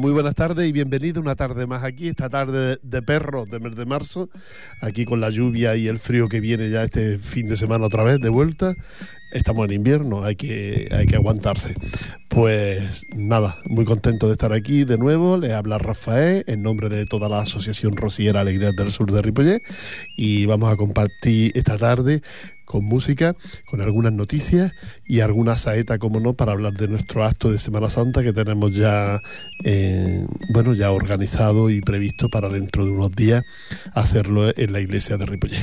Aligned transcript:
Muy 0.00 0.12
buenas 0.12 0.36
tardes 0.36 0.68
y 0.68 0.70
bienvenido 0.70 1.20
una 1.20 1.34
tarde 1.34 1.66
más 1.66 1.82
aquí, 1.82 2.06
esta 2.06 2.28
tarde 2.28 2.78
de 2.82 3.02
perro 3.02 3.46
de 3.46 3.58
mes 3.58 3.74
de 3.74 3.84
marzo, 3.84 4.28
aquí 4.80 5.04
con 5.04 5.20
la 5.20 5.30
lluvia 5.30 5.74
y 5.74 5.88
el 5.88 5.98
frío 5.98 6.28
que 6.28 6.38
viene 6.38 6.70
ya 6.70 6.84
este 6.84 7.18
fin 7.18 7.48
de 7.48 7.56
semana 7.56 7.86
otra 7.86 8.04
vez 8.04 8.20
de 8.20 8.28
vuelta. 8.28 8.74
Estamos 9.30 9.66
en 9.66 9.74
invierno, 9.74 10.24
hay 10.24 10.36
que, 10.36 10.88
hay 10.90 11.06
que 11.06 11.16
aguantarse. 11.16 11.74
Pues 12.28 13.04
nada, 13.14 13.58
muy 13.66 13.84
contento 13.84 14.26
de 14.26 14.32
estar 14.32 14.52
aquí 14.52 14.84
de 14.84 14.98
nuevo. 14.98 15.36
Le 15.36 15.52
habla 15.52 15.78
Rafael 15.78 16.44
en 16.46 16.62
nombre 16.62 16.88
de 16.88 17.06
toda 17.06 17.28
la 17.28 17.40
Asociación 17.40 17.96
Rociera 17.96 18.40
Alegrías 18.40 18.74
del 18.74 18.90
Sur 18.90 19.12
de 19.12 19.22
Ripollet 19.22 19.62
y 20.16 20.46
vamos 20.46 20.72
a 20.72 20.76
compartir 20.76 21.52
esta 21.54 21.76
tarde 21.76 22.22
con 22.68 22.84
música, 22.84 23.34
con 23.64 23.80
algunas 23.80 24.12
noticias 24.12 24.72
y 25.06 25.20
alguna 25.20 25.56
saeta, 25.56 25.98
como 25.98 26.20
no, 26.20 26.34
para 26.34 26.52
hablar 26.52 26.74
de 26.74 26.86
nuestro 26.86 27.24
acto 27.24 27.50
de 27.50 27.58
Semana 27.58 27.88
Santa 27.88 28.22
que 28.22 28.34
tenemos 28.34 28.74
ya, 28.74 29.22
eh, 29.64 30.26
bueno, 30.50 30.74
ya 30.74 30.92
organizado 30.92 31.70
y 31.70 31.80
previsto 31.80 32.28
para 32.28 32.50
dentro 32.50 32.84
de 32.84 32.90
unos 32.90 33.10
días 33.12 33.42
hacerlo 33.94 34.52
en 34.54 34.72
la 34.72 34.80
iglesia 34.80 35.16
de 35.16 35.24
Ripollet. 35.24 35.58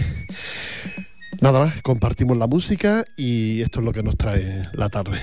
Nada 1.41 1.65
más, 1.65 1.81
compartimos 1.81 2.37
la 2.37 2.47
música 2.47 3.05
y 3.15 3.61
esto 3.61 3.79
es 3.79 3.85
lo 3.85 3.91
que 3.91 4.03
nos 4.03 4.17
trae 4.17 4.67
la 4.73 4.89
tarde. 4.89 5.19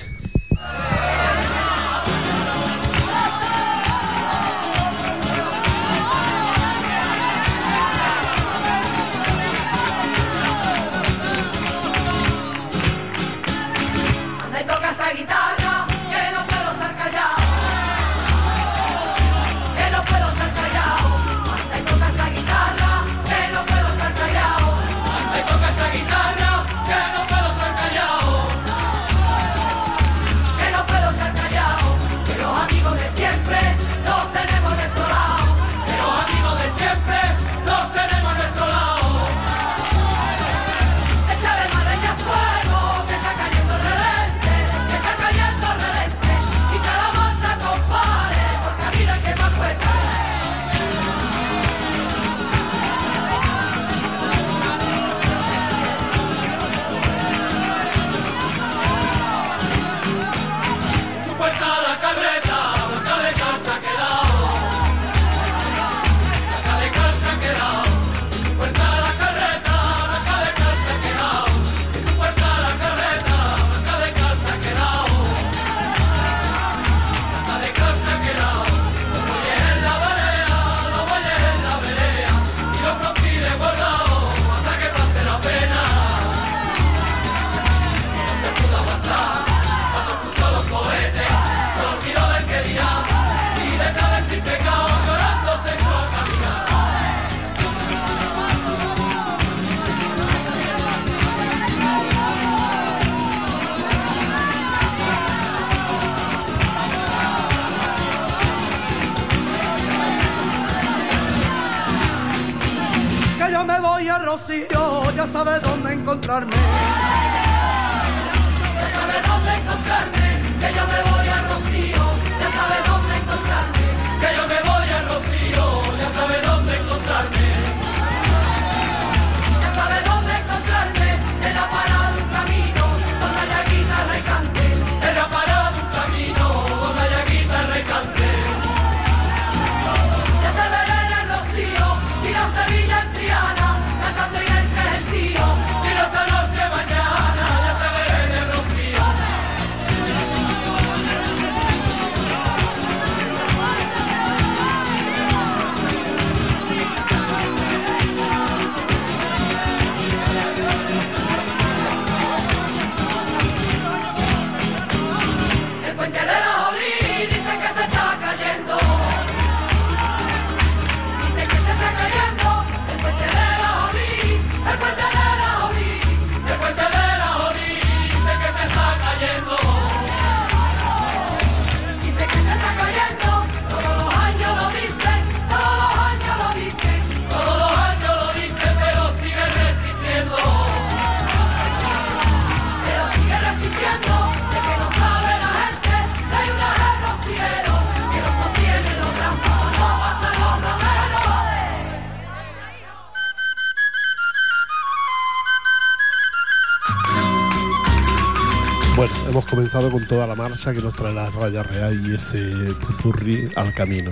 Con 209.91 210.07
toda 210.07 210.27
la 210.27 210.35
marcha 210.35 210.73
que 210.73 210.81
nos 210.81 210.93
trae 210.93 211.13
la 211.13 211.29
raya 211.29 211.63
real 211.63 212.01
y 212.05 212.15
ese 212.15 212.73
pupurri 212.75 213.49
al 213.55 213.73
camino. 213.73 214.11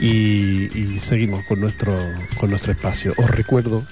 Y, 0.00 0.76
y 0.78 0.98
seguimos 0.98 1.44
con 1.44 1.60
nuestro, 1.60 1.94
con 2.38 2.50
nuestro 2.50 2.72
espacio. 2.72 3.12
Os 3.16 3.30
recuerdo, 3.30 3.84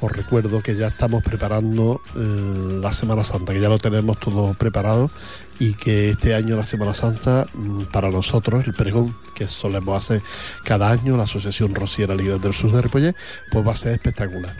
os 0.00 0.12
recuerdo 0.12 0.62
que 0.62 0.76
ya 0.76 0.88
estamos 0.88 1.22
preparando 1.22 2.02
eh, 2.14 2.78
la 2.82 2.92
Semana 2.92 3.24
Santa, 3.24 3.52
que 3.52 3.60
ya 3.60 3.68
lo 3.68 3.78
tenemos 3.78 4.18
todo 4.20 4.52
preparado 4.54 5.10
y 5.58 5.72
que 5.72 6.10
este 6.10 6.34
año 6.34 6.56
la 6.56 6.64
Semana 6.64 6.92
Santa, 6.92 7.46
mm, 7.54 7.84
para 7.84 8.10
nosotros, 8.10 8.66
el 8.66 8.74
pregón 8.74 9.16
que 9.34 9.48
solemos 9.48 9.96
hacer 9.96 10.22
cada 10.64 10.90
año, 10.90 11.16
la 11.16 11.24
Asociación 11.24 11.74
Rociera 11.74 12.14
Libre 12.14 12.38
del 12.38 12.52
Sur 12.52 12.72
de 12.72 12.82
Ripollet, 12.82 13.16
pues 13.50 13.66
va 13.66 13.72
a 13.72 13.76
ser 13.76 13.92
espectacular. 13.92 14.54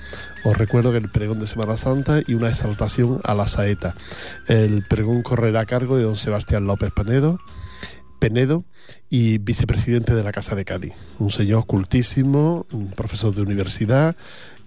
Os 0.47 0.57
recuerdo 0.57 0.93
que 0.93 0.99
el 0.99 1.09
pregón 1.09 1.41
de 1.41 1.49
Semana 1.49 1.77
Santa 1.77 2.21
y 2.25 2.35
una 2.35 2.49
exaltación 2.49 3.21
a 3.25 3.35
la 3.35 3.49
saeta. 3.49 3.97
El 4.47 4.85
pregón 4.85 5.23
correrá 5.23 5.63
a 5.63 5.67
cargo 5.67 5.97
de 5.97 6.05
don 6.05 6.15
Sebastián 6.15 6.69
López 6.69 6.93
Penedo, 6.93 7.41
Penedo 8.21 8.63
y 9.11 9.39
vicepresidente 9.39 10.15
de 10.15 10.23
la 10.23 10.31
Casa 10.31 10.55
de 10.55 10.65
Cádiz. 10.65 10.93
Un 11.19 11.33
señor 11.33 11.67
cultísimo, 11.67 12.65
un 12.71 12.93
profesor 12.93 13.35
de 13.35 13.43
universidad 13.43 14.15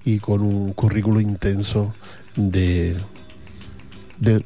y 0.04 0.20
con 0.20 0.42
un 0.42 0.74
currículo 0.74 1.22
intenso 1.22 1.96
de, 2.36 2.98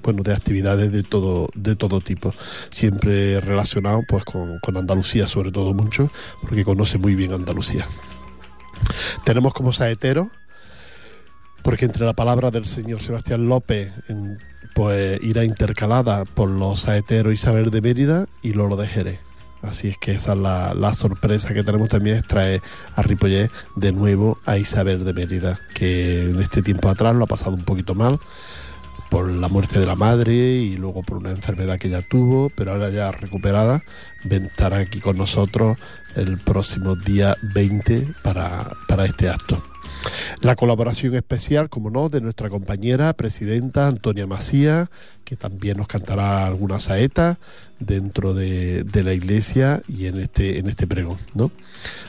bueno, 0.03 0.21
de 0.21 0.35
actividades 0.35 0.91
de 0.91 1.01
todo, 1.01 1.47
de 1.55 1.75
todo 1.75 1.99
tipo, 1.99 2.31
siempre 2.69 3.41
relacionado 3.41 4.01
pues 4.07 4.23
con 4.23 4.77
Andalucía 4.77 5.25
sobre 5.25 5.51
todo 5.51 5.73
mucho, 5.73 6.11
porque 6.43 6.63
conoce 6.63 6.99
muy 6.99 7.15
bien 7.15 7.33
Andalucía. 7.33 7.87
Tenemos 9.25 9.53
como 9.53 9.73
saetero, 9.73 10.29
porque 11.63 11.85
entre 11.85 12.05
la 12.05 12.13
palabra 12.13 12.51
del 12.51 12.65
señor 12.65 13.01
Sebastián 13.01 13.47
López 13.47 13.91
pues 14.73 15.21
irá 15.23 15.45
intercalada 15.45 16.25
por 16.25 16.49
los 16.49 16.81
saeteros 16.81 17.33
Isabel 17.33 17.69
de 17.69 17.81
Mérida 17.81 18.25
y 18.41 18.53
Lolo 18.53 18.75
de 18.75 18.87
Jerez. 18.87 19.19
Así 19.61 19.87
es 19.87 19.97
que 19.97 20.11
esa 20.11 20.33
es 20.33 20.39
la, 20.39 20.73
la 20.73 20.93
sorpresa 20.93 21.53
que 21.53 21.63
tenemos 21.63 21.87
también 21.87 22.17
es 22.17 22.27
traer 22.27 22.61
a 22.95 23.01
Ripollet 23.01 23.49
de 23.75 23.91
nuevo 23.93 24.37
a 24.45 24.57
Isabel 24.57 25.05
de 25.05 25.13
Mérida, 25.13 25.57
que 25.73 26.23
en 26.23 26.41
este 26.41 26.61
tiempo 26.61 26.89
atrás 26.89 27.15
lo 27.15 27.23
ha 27.23 27.27
pasado 27.27 27.55
un 27.55 27.63
poquito 27.63 27.95
mal 27.95 28.19
por 29.09 29.31
la 29.31 29.47
muerte 29.47 29.79
de 29.79 29.85
la 29.85 29.95
madre 29.95 30.33
y 30.33 30.75
luego 30.75 31.03
por 31.03 31.17
una 31.17 31.29
enfermedad 31.29 31.77
que 31.77 31.87
ya 31.87 32.01
tuvo, 32.01 32.49
pero 32.49 32.71
ahora 32.71 32.89
ya 32.89 33.11
recuperada, 33.11 33.83
estará 34.27 34.79
aquí 34.79 34.99
con 34.99 35.17
nosotros 35.17 35.77
el 36.15 36.37
próximo 36.37 36.95
día 36.95 37.35
20 37.53 38.07
para, 38.23 38.71
para 38.87 39.05
este 39.05 39.29
acto. 39.29 39.63
La 40.41 40.55
colaboración 40.55 41.15
especial, 41.15 41.69
como 41.69 41.89
no, 41.89 42.09
de 42.09 42.19
nuestra 42.19 42.49
compañera 42.49 43.13
presidenta 43.13 43.87
Antonia 43.87 44.27
Macía, 44.27 44.89
que 45.23 45.35
también 45.37 45.77
nos 45.77 45.87
cantará 45.87 46.45
alguna 46.45 46.79
saeta 46.79 47.39
dentro 47.79 48.33
de, 48.33 48.83
de 48.83 49.03
la 49.03 49.13
iglesia 49.13 49.81
y 49.87 50.07
en 50.07 50.19
este, 50.19 50.59
en 50.59 50.67
este 50.67 50.87
pregón. 50.87 51.17
¿no? 51.33 51.51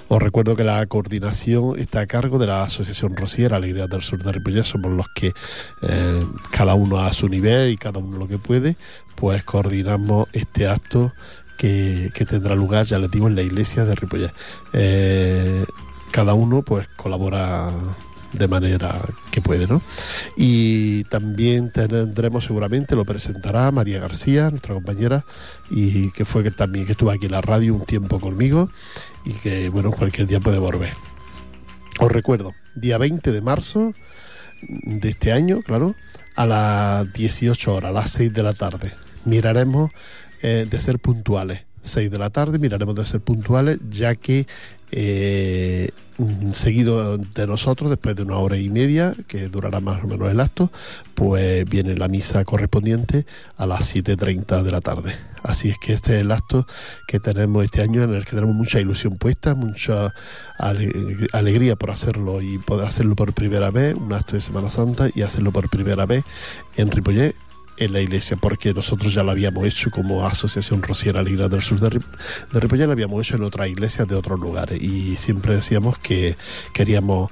Os 0.09 0.21
recuerdo 0.21 0.57
que 0.57 0.65
la 0.65 0.85
coordinación 0.87 1.79
está 1.79 2.01
a 2.01 2.07
cargo 2.07 2.39
de 2.39 2.49
la 2.49 2.65
Asociación 2.65 3.17
Rociera 3.17 3.57
Alegría 3.57 3.87
del 3.87 4.03
Sur 4.03 4.23
de 4.23 4.33
Ripollet, 4.33 4.65
somos 4.65 4.93
los 4.93 5.07
que 5.15 5.29
eh, 5.83 6.27
cada 6.51 6.75
uno 6.75 6.99
a 6.99 7.13
su 7.13 7.29
nivel 7.29 7.71
y 7.71 7.77
cada 7.77 8.01
uno 8.01 8.19
lo 8.19 8.29
que 8.29 8.39
puede, 8.39 8.77
pues 9.15 9.45
coordinamos 9.45 10.29
este 10.33 10.67
acto 10.67 11.13
que, 11.57 12.11
tendrá 12.29 12.55
lugar, 12.55 12.87
ya 12.87 12.99
les 12.99 13.11
digo, 13.11 13.29
en 13.29 13.35
la 13.35 13.43
iglesia 13.43 13.85
de 13.85 13.95
Ripollet. 13.95 14.33
Eh, 14.73 15.65
cada 16.11 16.35
uno 16.35 16.63
pues 16.63 16.87
colabora 16.97 17.73
de 18.33 18.49
manera 18.49 19.01
que 19.31 19.41
puede, 19.41 19.67
¿no? 19.67 19.81
Y 20.37 21.05
también 21.05 21.71
tendremos 21.71 22.45
seguramente, 22.45 22.97
lo 22.97 23.05
presentará 23.05 23.71
María 23.71 24.01
García, 24.01 24.51
nuestra 24.51 24.75
compañera, 24.75 25.25
y 25.71 26.11
que 26.11 26.25
fue 26.25 26.43
que 26.43 26.51
también 26.51 26.87
que 26.87 26.93
estuvo 26.93 27.11
aquí 27.11 27.27
en 27.27 27.33
la 27.33 27.41
radio 27.41 27.75
un 27.75 27.85
tiempo 27.85 28.19
conmigo 28.21 28.71
y 29.25 29.33
que, 29.33 29.69
bueno, 29.69 29.93
cualquier 29.93 30.27
día 30.27 30.41
puede 30.41 30.59
volver. 30.59 30.93
Os 32.01 32.11
recuerdo, 32.11 32.53
día 32.75 32.99
20 32.99 33.31
de 33.31 33.41
marzo 33.41 33.95
de 34.63 35.09
este 35.09 35.33
año, 35.33 35.63
claro, 35.63 35.95
a 36.35 36.47
las 36.47 37.13
18 37.13 37.75
horas, 37.75 37.91
a 37.91 37.93
las 37.93 38.11
6 38.11 38.33
de 38.33 38.43
la 38.43 38.53
tarde. 38.53 38.93
Miraremos 39.25 39.91
eh, 40.45 40.67
de 40.71 40.79
ser 40.79 40.99
puntuales. 40.99 41.63
6 41.83 42.11
de 42.11 42.19
la 42.19 42.31
tarde 42.31 42.59
miraremos 42.59 42.95
de 42.95 43.05
ser 43.05 43.21
puntuales, 43.21 43.79
ya 43.91 44.15
que 44.15 44.47
eh, 44.91 45.91
seguido 46.55 47.19
de 47.19 47.47
nosotros, 47.47 47.91
después 47.91 48.15
de 48.17 48.23
una 48.23 48.37
hora 48.37 48.57
y 48.57 48.71
media, 48.71 49.15
que 49.27 49.49
durará 49.49 49.81
más 49.81 50.03
o 50.03 50.07
menos 50.07 50.31
el 50.31 50.41
acto, 50.41 50.71
pues 51.15 51.65
viene 51.69 51.95
la 51.97 52.09
misa 52.09 52.45
correspondiente 52.45 53.27
a 53.57 53.67
las 53.67 53.95
7.30 53.95 54.63
de 54.63 54.71
la 54.71 54.81
tarde. 54.81 55.15
Así 55.43 55.69
es 55.69 55.77
que 55.79 55.93
este 55.93 56.15
es 56.17 56.23
el 56.23 56.31
acto 56.33 56.67
que 57.07 57.21
tenemos 57.21 57.65
este 57.65 57.83
año 57.83 58.03
en 58.03 58.15
el 58.15 58.25
que 58.25 58.31
tenemos 58.31 58.55
mucha 58.55 58.81
ilusión 58.81 59.19
puesta, 59.19 59.55
mucha 59.55 60.11
ale- 60.59 60.91
alegría 61.33 61.77
por 61.77 61.91
hacerlo 61.91 62.41
y 62.41 62.57
poder 62.59 62.87
hacerlo 62.87 63.15
por 63.15 63.35
primera 63.35 63.71
vez, 63.71 63.95
un 63.95 64.13
acto 64.15 64.35
de 64.37 64.41
Semana 64.41 64.71
Santa 64.71 65.11
y 65.15 65.21
hacerlo 65.21 65.53
por 65.53 65.69
primera 65.69 66.07
vez 66.07 66.25
en 66.77 66.91
Ripollet 66.91 67.35
en 67.77 67.93
la 67.93 68.01
iglesia, 68.01 68.37
porque 68.37 68.73
nosotros 68.73 69.13
ya 69.13 69.23
lo 69.23 69.31
habíamos 69.33 69.67
hecho 69.67 69.91
como 69.91 70.27
Asociación 70.27 70.83
Rociera 70.83 71.23
Ligra 71.23 71.49
del 71.49 71.63
Sur 71.63 71.81
de, 71.81 71.91
Rip- 71.91 72.19
de 72.53 72.61
Ripollet, 72.61 72.87
lo 72.87 72.93
habíamos 72.93 73.27
hecho 73.27 73.37
en 73.37 73.43
otras 73.43 73.69
iglesias 73.69 74.07
de 74.09 74.15
otros 74.15 74.39
lugares 74.39 74.81
y 74.83 75.17
siempre 75.17 75.55
decíamos 75.57 75.99
que 75.99 76.37
queríamos 76.73 77.31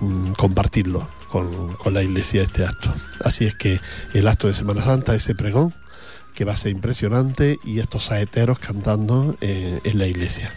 mm, 0.00 0.32
compartirlo 0.32 1.06
con, 1.28 1.74
con 1.74 1.94
la 1.94 2.02
iglesia 2.02 2.42
este 2.42 2.64
acto. 2.64 2.92
Así 3.24 3.46
es 3.46 3.54
que 3.54 3.80
el 4.14 4.28
acto 4.28 4.46
de 4.48 4.54
Semana 4.54 4.82
Santa, 4.82 5.14
ese 5.14 5.34
pregón, 5.34 5.74
que 6.34 6.44
va 6.46 6.54
a 6.54 6.56
ser 6.56 6.72
impresionante, 6.72 7.58
y 7.62 7.78
estos 7.78 8.04
saeteros 8.04 8.58
cantando 8.58 9.36
eh, 9.42 9.80
en 9.84 9.98
la 9.98 10.06
iglesia. 10.06 10.50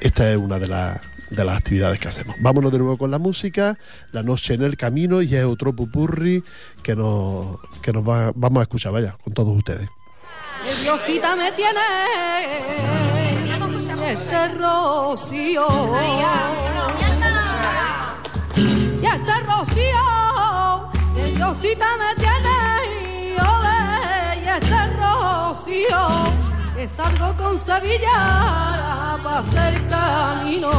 Esta 0.00 0.30
es 0.30 0.38
una 0.38 0.58
de, 0.58 0.68
las 0.68 1.00
de 1.30 1.44
las 1.44 1.58
actividades 1.58 1.98
que 1.98 2.08
hacemos. 2.08 2.36
Vámonos 2.40 2.72
de 2.72 2.78
nuevo 2.78 2.96
con 2.96 3.10
la 3.10 3.18
música, 3.18 3.78
La 4.12 4.22
Noche 4.22 4.54
en 4.54 4.62
el 4.62 4.76
Camino, 4.76 5.22
y 5.22 5.34
es 5.34 5.44
otro 5.44 5.74
pupurri 5.74 6.42
que 6.82 6.96
nos, 6.96 7.58
que 7.82 7.92
nos 7.92 8.08
va, 8.08 8.32
vamos 8.34 8.60
a 8.60 8.62
escuchar, 8.62 8.92
vaya, 8.92 9.16
con 9.22 9.32
todos 9.32 9.56
ustedes. 9.56 9.88
Diosita 10.82 11.36
me 11.36 11.52
tiene 11.52 11.80
este 14.10 14.48
rocío 14.48 15.66
y 19.02 19.06
este 19.06 19.40
rocío 19.40 20.04
el 21.16 21.34
Diosita 21.34 21.86
me 21.98 22.14
tiene 22.16 22.56
y 23.02 23.36
ole 23.38 24.44
y 24.44 24.48
este 24.48 24.80
rocío 24.96 26.47
que 26.78 26.88
salgo 26.88 27.34
con 27.36 27.58
Sevilla 27.58 29.18
para 29.24 29.38
hacer 29.40 29.74
camino. 29.88 30.70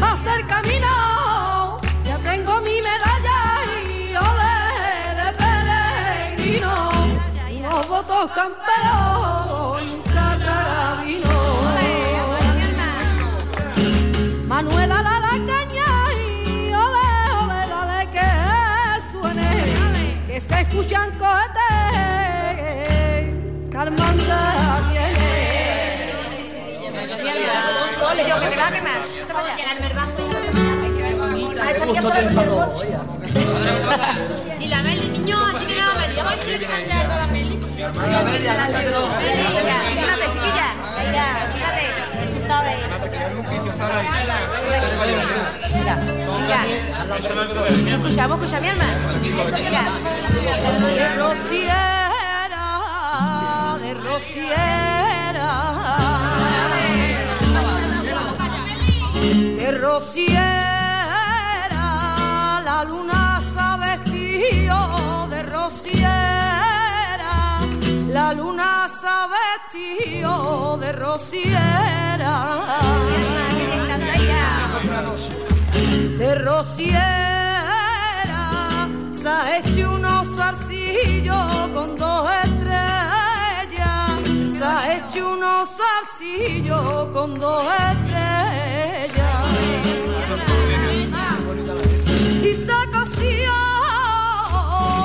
Para 0.00 0.12
hacer 0.14 0.46
camino. 0.46 1.78
Ya 2.02 2.16
tengo 2.16 2.62
mi 2.62 2.80
medalla 2.80 3.40
y 3.84 4.16
ole 4.16 4.56
de 5.20 5.28
peregrino. 5.42 6.72
Unos 7.58 7.88
votos 7.88 8.30
camperos 8.30 9.39
Carmanda 23.80 24.40
viene 24.90 25.16
yo 28.28 28.36
que 28.40 28.56
va 28.56 28.66
a. 28.66 28.70
Y 34.60 34.66
la 34.68 34.82
Meli, 34.82 35.08
niño, 35.08 35.46
aquí 35.46 35.64
tiene 35.64 35.80
la 35.80 35.94
Meli. 35.94 36.16
Vamos 36.16 36.32
a 36.32 36.36
decirle 36.36 36.58
que 36.58 36.66
a 36.92 37.16
la 37.16 37.26
Meli. 37.28 37.56
Cántate 37.56 38.90
dos. 38.90 39.18
Venga, 39.18 39.76
anímate, 39.86 40.26
chiquilla. 40.30 40.68
Tú 42.34 42.40
sabes. 42.46 42.76
Venga, 45.72 45.94
venga. 46.36 46.60
Escuchamos, 47.96 48.36
escucha 48.42 48.60
mi 48.60 48.68
de 53.90 53.96
rociera 53.96 55.50
de 59.56 59.72
rociera 59.72 60.60
la 62.64 62.84
luna 62.84 63.40
se 63.40 63.58
ha 63.58 63.76
vestido 63.78 65.26
de 65.28 65.42
rociera 65.42 66.78
la 68.12 68.32
luna 68.32 68.86
se 68.88 69.08
ha 69.08 69.26
vestido 69.38 70.76
de 70.78 70.92
rociera 70.92 72.36
de 76.16 76.34
rociera 76.36 77.28
se 79.20 79.28
ha 79.28 79.58
hecho 79.58 79.94
unos 79.94 80.26
zarcillos 80.36 81.68
con 81.74 81.98
dos 81.98 82.30
estrellas. 82.30 82.59
Hecho 84.90 85.34
unos 85.34 85.68
zarcillos 85.68 87.12
con 87.12 87.38
dos 87.38 87.64
estrellas. 87.72 89.46
Y 92.42 92.54
se 92.54 92.90
coció, 92.90 93.52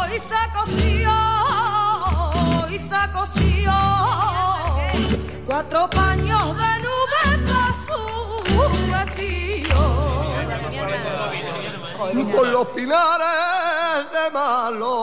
y 0.10 0.18
se 0.32 0.42
coció, 0.58 1.14
y 2.72 2.78
se 2.80 3.02
coció. 3.14 3.74
Cuatro 5.46 5.88
paños 5.92 6.58
de 6.58 6.72
nube 6.86 7.24
para 7.46 7.72
su 7.86 8.02
vestido. 8.92 9.82
por 12.36 12.48
los 12.48 12.68
pinares 12.70 14.12
de 14.12 14.32
malo. 14.32 14.94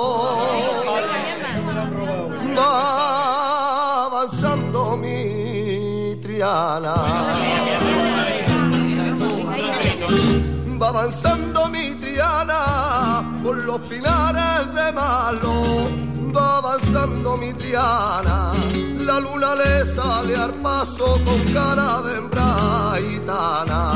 Va 10.80 10.88
avanzando 10.88 11.68
mi 11.68 11.94
triana 11.94 13.22
por 13.44 13.56
los 13.64 13.78
pinares 13.82 14.74
de 14.74 14.92
malo. 14.92 15.88
Va 16.34 16.56
avanzando 16.58 17.36
mi 17.36 17.52
triana. 17.52 18.50
La 18.98 19.20
luna 19.20 19.54
le 19.54 19.84
sale 19.84 20.34
al 20.34 20.52
paso 20.54 21.20
con 21.24 21.40
cara 21.52 22.02
de 22.02 22.16
hembra 22.16 22.94
gitana 22.98 23.92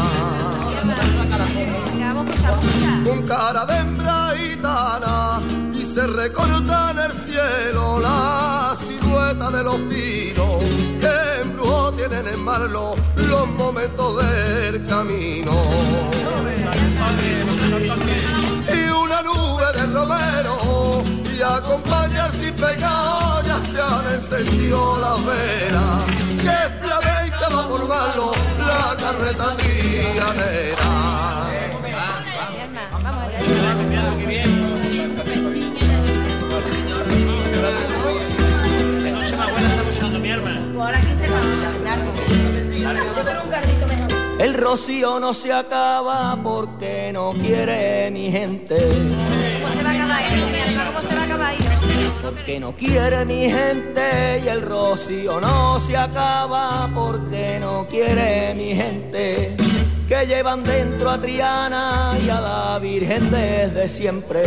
con 3.04 3.22
cara 3.22 3.64
de 3.66 3.76
hembra 3.76 4.32
gitana 4.36 5.40
y 5.72 5.84
se 5.84 6.06
recorta 6.06 6.90
en 6.92 6.98
el 6.98 7.12
cielo 7.12 8.00
la 8.00 8.76
silueta 8.84 9.50
de 9.50 9.62
los 9.64 9.76
pinos 9.76 10.85
tienen 12.08 12.34
en 12.34 12.44
marlo 12.44 12.94
los 13.16 13.48
momentos 13.48 14.16
del 14.16 14.86
camino. 14.86 15.52
Y 18.72 18.90
una 18.90 19.22
nube 19.22 19.64
de 19.74 19.86
romero 19.86 21.02
y 21.36 21.42
acompañar 21.42 22.30
sin 22.32 22.54
pecado 22.54 23.42
ya 23.42 23.60
se 23.70 23.80
han 23.80 24.14
encendido 24.14 24.98
las 25.00 25.24
velas. 25.24 26.04
Que 26.42 26.86
flamenca 26.86 27.48
va 27.54 27.68
por 27.68 27.88
malo 27.88 28.32
la 28.58 28.96
carreta 28.96 29.56
trianera. 29.56 31.26
El 44.38 44.54
rocío 44.54 45.18
no 45.18 45.32
se 45.32 45.52
acaba 45.52 46.38
porque 46.42 47.10
no 47.12 47.32
quiere 47.32 48.10
mi 48.10 48.30
gente. 48.30 48.76
¿Cómo 48.76 49.74
se 49.74 49.82
va 49.82 49.90
a 49.90 49.94
acabar 49.94 50.24
alma? 50.24 50.86
¿Cómo 50.86 51.00
se 51.08 51.14
va 51.14 51.22
a 51.22 51.24
acabar 51.24 51.54
esto? 51.54 52.12
Porque 52.22 52.60
no 52.60 52.76
quiere 52.76 53.24
mi 53.24 53.50
gente 53.50 54.42
y 54.44 54.48
el 54.48 54.60
rocío 54.60 55.40
no 55.40 55.80
se 55.80 55.96
acaba 55.96 56.88
porque 56.94 57.58
no 57.60 57.86
quiere 57.88 58.54
mi 58.54 58.74
gente. 58.74 59.56
Que 60.06 60.26
llevan 60.26 60.62
dentro 60.62 61.10
a 61.10 61.18
Triana 61.20 62.12
y 62.24 62.28
a 62.28 62.40
la 62.40 62.78
Virgen 62.78 63.30
desde 63.30 63.88
siempre. 63.88 64.42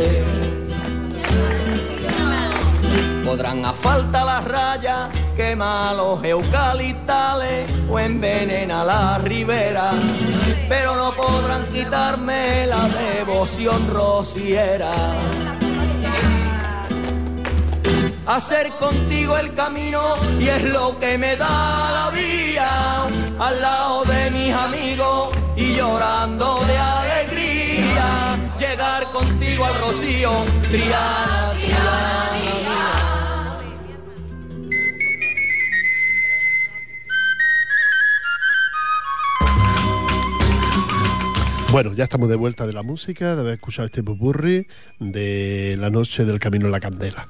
Podrán 3.26 3.66
a 3.66 3.74
falta 3.74 4.24
las 4.24 4.46
rayas, 4.46 5.10
quema 5.40 5.94
los 5.94 6.22
eucaliptales 6.22 7.66
o 7.90 7.98
envenena 7.98 8.84
la 8.84 9.20
ribera, 9.20 9.92
pero 10.68 10.98
no 10.98 11.14
podrán 11.14 11.66
quitarme 11.68 12.68
la 12.68 12.84
devoción 12.90 13.88
rociera. 13.90 14.92
Hacer 18.26 18.70
contigo 18.72 19.38
el 19.38 19.54
camino 19.54 20.02
y 20.42 20.50
es 20.50 20.64
lo 20.74 21.00
que 21.00 21.18
me 21.18 21.38
da 21.38 21.90
la 21.98 22.12
vía 22.14 22.70
al 23.40 23.62
lado 23.62 24.04
de 24.04 24.32
mis 24.32 24.54
amigos 24.54 25.30
y 25.56 25.74
llorando 25.76 26.60
de 26.66 26.78
alegría. 26.78 28.10
Llegar 28.60 29.04
contigo 29.14 29.64
al 29.64 29.76
rocío, 29.76 30.32
Triana. 30.70 31.49
Bueno, 41.80 41.94
ya 41.94 42.04
estamos 42.04 42.28
de 42.28 42.36
vuelta 42.36 42.68
de 42.68 42.74
la 42.74 42.84
música, 42.84 43.36
de 43.36 43.40
haber 43.40 43.54
escuchado 43.54 43.86
este 43.86 44.04
pupurri 44.04 44.68
de 45.00 45.78
la 45.80 45.90
noche 45.90 46.26
del 46.26 46.38
Camino 46.38 46.66
de 46.66 46.72
la 46.74 46.82
Candela. 46.82 47.26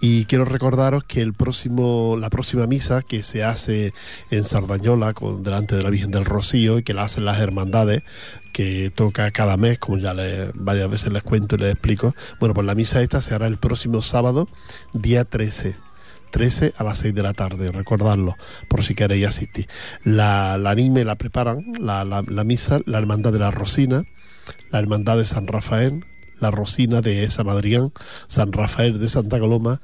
Y 0.00 0.24
quiero 0.26 0.44
recordaros 0.44 1.02
que 1.02 1.20
el 1.20 1.34
próximo, 1.34 2.16
la 2.16 2.30
próxima 2.30 2.68
misa 2.68 3.02
que 3.02 3.24
se 3.24 3.42
hace 3.42 3.92
en 4.30 4.44
Sardañola, 4.44 5.14
con, 5.14 5.42
delante 5.42 5.74
de 5.74 5.82
la 5.82 5.90
Virgen 5.90 6.12
del 6.12 6.26
Rocío, 6.26 6.78
y 6.78 6.84
que 6.84 6.94
la 6.94 7.02
hacen 7.02 7.24
las 7.24 7.40
hermandades, 7.40 8.04
que 8.52 8.92
toca 8.94 9.32
cada 9.32 9.56
mes, 9.56 9.80
como 9.80 9.98
ya 9.98 10.14
les, 10.14 10.52
varias 10.54 10.88
veces 10.88 11.12
les 11.12 11.24
cuento 11.24 11.56
y 11.56 11.58
les 11.58 11.72
explico. 11.72 12.14
Bueno, 12.38 12.54
pues 12.54 12.68
la 12.68 12.76
misa 12.76 13.02
esta 13.02 13.20
se 13.20 13.34
hará 13.34 13.48
el 13.48 13.56
próximo 13.56 14.00
sábado, 14.00 14.48
día 14.92 15.24
13. 15.24 15.87
13 16.30 16.74
a 16.76 16.84
las 16.84 16.98
6 16.98 17.14
de 17.14 17.22
la 17.22 17.34
tarde, 17.34 17.70
recordadlo, 17.72 18.36
por 18.68 18.84
si 18.84 18.94
queréis 18.94 19.26
asistir. 19.26 19.68
La, 20.04 20.58
la 20.58 20.70
anime 20.70 21.04
la 21.04 21.16
preparan, 21.16 21.64
la, 21.80 22.04
la, 22.04 22.44
misa, 22.44 22.80
la 22.86 22.98
Hermandad 22.98 23.32
de 23.32 23.38
la 23.38 23.50
Rosina, 23.50 24.04
la 24.70 24.78
Hermandad 24.78 25.18
de 25.18 25.24
San 25.24 25.46
Rafael, 25.46 26.04
la 26.40 26.50
Rosina 26.50 27.00
de 27.00 27.28
San 27.28 27.48
Adrián, 27.48 27.92
San 28.26 28.52
Rafael 28.52 28.98
de 28.98 29.08
Santa 29.08 29.38
Coloma 29.38 29.80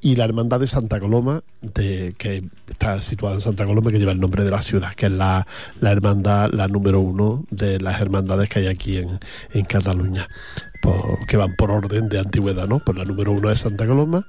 y 0.00 0.16
la 0.16 0.24
Hermandad 0.24 0.60
de 0.60 0.66
Santa 0.66 0.98
Coloma, 0.98 1.42
de, 1.60 2.14
que 2.16 2.42
está 2.68 3.00
situada 3.00 3.34
en 3.34 3.40
Santa 3.42 3.66
Coloma, 3.66 3.90
que 3.90 3.98
lleva 3.98 4.12
el 4.12 4.18
nombre 4.18 4.44
de 4.44 4.50
la 4.50 4.62
ciudad, 4.62 4.94
que 4.94 5.06
es 5.06 5.12
la, 5.12 5.46
la 5.80 5.90
hermandad, 5.90 6.50
la 6.52 6.68
número 6.68 7.00
uno 7.00 7.44
de 7.50 7.78
las 7.80 8.00
hermandades 8.00 8.48
que 8.48 8.60
hay 8.60 8.66
aquí 8.68 8.96
en, 8.96 9.20
en 9.52 9.64
Cataluña, 9.66 10.26
que 11.28 11.36
van 11.36 11.54
por 11.54 11.70
orden 11.70 12.08
de 12.08 12.18
antigüedad, 12.18 12.66
¿no? 12.66 12.78
Pues 12.78 12.96
la 12.96 13.04
número 13.04 13.32
uno 13.32 13.50
es 13.50 13.60
Santa 13.60 13.86
Coloma 13.86 14.26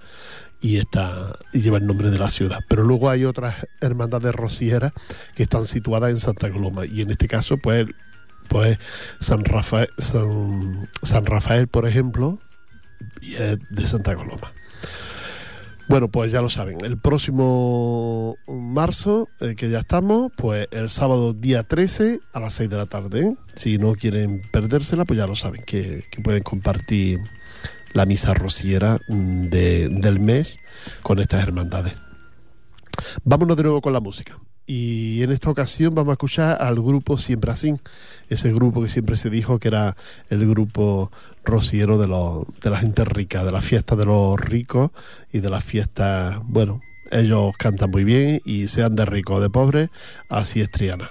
y 0.62 0.78
está 0.78 1.34
y 1.52 1.62
lleva 1.62 1.80
el 1.80 1.88
nombre 1.88 2.12
de 2.12 2.20
la 2.20 2.30
ciudad. 2.30 2.60
Pero 2.70 2.84
luego 2.84 3.10
hay 3.10 3.26
otras 3.26 3.56
hermandades 3.82 4.34
rocieras 4.34 4.94
que 5.36 5.44
están 5.44 5.66
situadas 5.66 6.12
en 6.12 6.18
Santa 6.18 6.52
Coloma 6.52 6.86
y 6.86 7.02
en 7.02 7.12
este 7.12 7.28
caso, 7.28 7.58
pues, 7.58 7.88
pues 8.48 8.78
San 9.20 9.44
Rafael, 9.44 9.90
San, 9.98 11.26
Rafael, 11.26 11.68
por 11.68 11.88
ejemplo, 11.88 12.40
es 13.22 13.58
de 13.70 13.86
Santa 13.88 14.16
Coloma. 14.16 14.54
Bueno, 15.88 16.08
pues 16.08 16.32
ya 16.32 16.40
lo 16.40 16.48
saben, 16.48 16.86
el 16.86 16.98
próximo 16.98 18.38
marzo, 18.48 19.28
eh, 19.42 19.56
que 19.58 19.70
ya 19.70 19.80
estamos, 19.80 20.32
pues 20.38 20.68
el 20.72 20.90
sábado 20.90 21.34
día 21.34 21.64
13 21.64 22.22
a 22.32 22.40
las 22.40 22.54
6 22.54 22.70
de 22.70 22.78
la 22.78 22.86
tarde. 22.86 23.28
¿eh? 23.28 23.36
Si 23.56 23.78
no 23.78 23.96
quieren 23.96 24.42
perdérsela, 24.54 25.04
pues 25.04 25.18
ya 25.18 25.28
lo 25.28 25.36
saben, 25.36 25.64
que, 25.64 26.06
que 26.10 26.22
pueden 26.22 26.44
compartir 26.44 27.20
la 27.94 28.06
misa 28.06 28.34
rociera 28.34 28.98
mm, 29.08 29.48
de- 29.48 29.90
del 29.90 30.20
mes 30.20 30.58
con 31.02 31.20
estas 31.20 31.44
hermandades. 31.44 31.94
Vámonos 33.24 33.58
de 33.58 33.64
nuevo 33.64 33.82
con 33.82 33.94
la 33.94 34.00
música. 34.00 34.38
Y 34.68 35.22
en 35.24 35.32
esta 35.32 35.50
ocasión 35.50 35.94
vamos 35.96 36.12
a 36.12 36.14
escuchar 36.14 36.62
al 36.62 36.76
grupo 36.76 37.18
Siempre 37.18 37.52
Así, 37.52 37.74
ese 38.30 38.54
grupo 38.54 38.82
que 38.82 38.90
siempre 38.90 39.18
se 39.18 39.30
dijo 39.30 39.60
que 39.60 39.68
era 39.68 39.98
el 40.30 40.48
grupo 40.48 41.12
rociero 41.44 41.98
de, 41.98 42.08
los, 42.08 42.46
de 42.62 42.70
la 42.70 42.78
gente 42.78 43.04
rica, 43.04 43.44
de 43.44 43.52
las 43.52 43.66
fiestas 43.66 43.98
de 43.98 44.06
los 44.06 44.40
ricos 44.40 44.92
y 45.34 45.40
de 45.40 45.50
las 45.50 45.64
fiestas, 45.64 46.38
bueno, 46.44 46.80
ellos 47.12 47.52
cantan 47.58 47.92
muy 47.92 48.06
bien 48.06 48.40
y 48.46 48.68
sean 48.70 48.96
de 48.96 49.04
ricos 49.06 49.40
o 49.40 49.42
de 49.42 49.50
pobres, 49.50 49.90
así 50.30 50.62
es. 50.62 50.72
Triana 50.72 51.10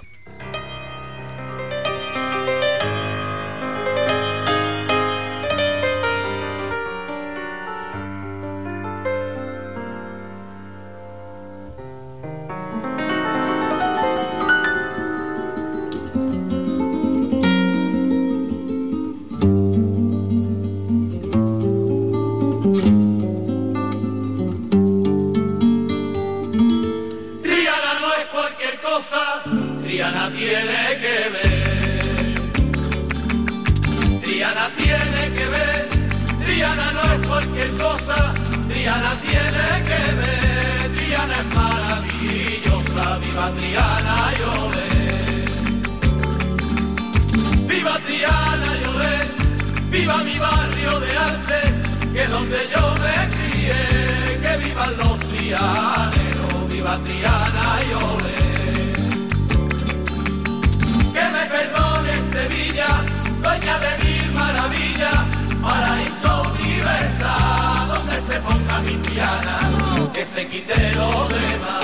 que 70.21 70.27
se 70.27 70.45
quite 70.45 70.75
lo 70.93 71.27
demás. 71.29 71.83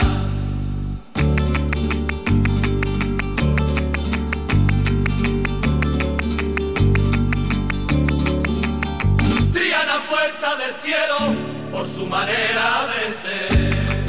Triana 9.52 9.98
puerta 10.08 10.56
del 10.56 10.72
cielo 10.72 11.18
por 11.72 11.88
su 11.88 12.06
manera 12.06 12.86
de 12.92 13.12
ser. 13.22 14.06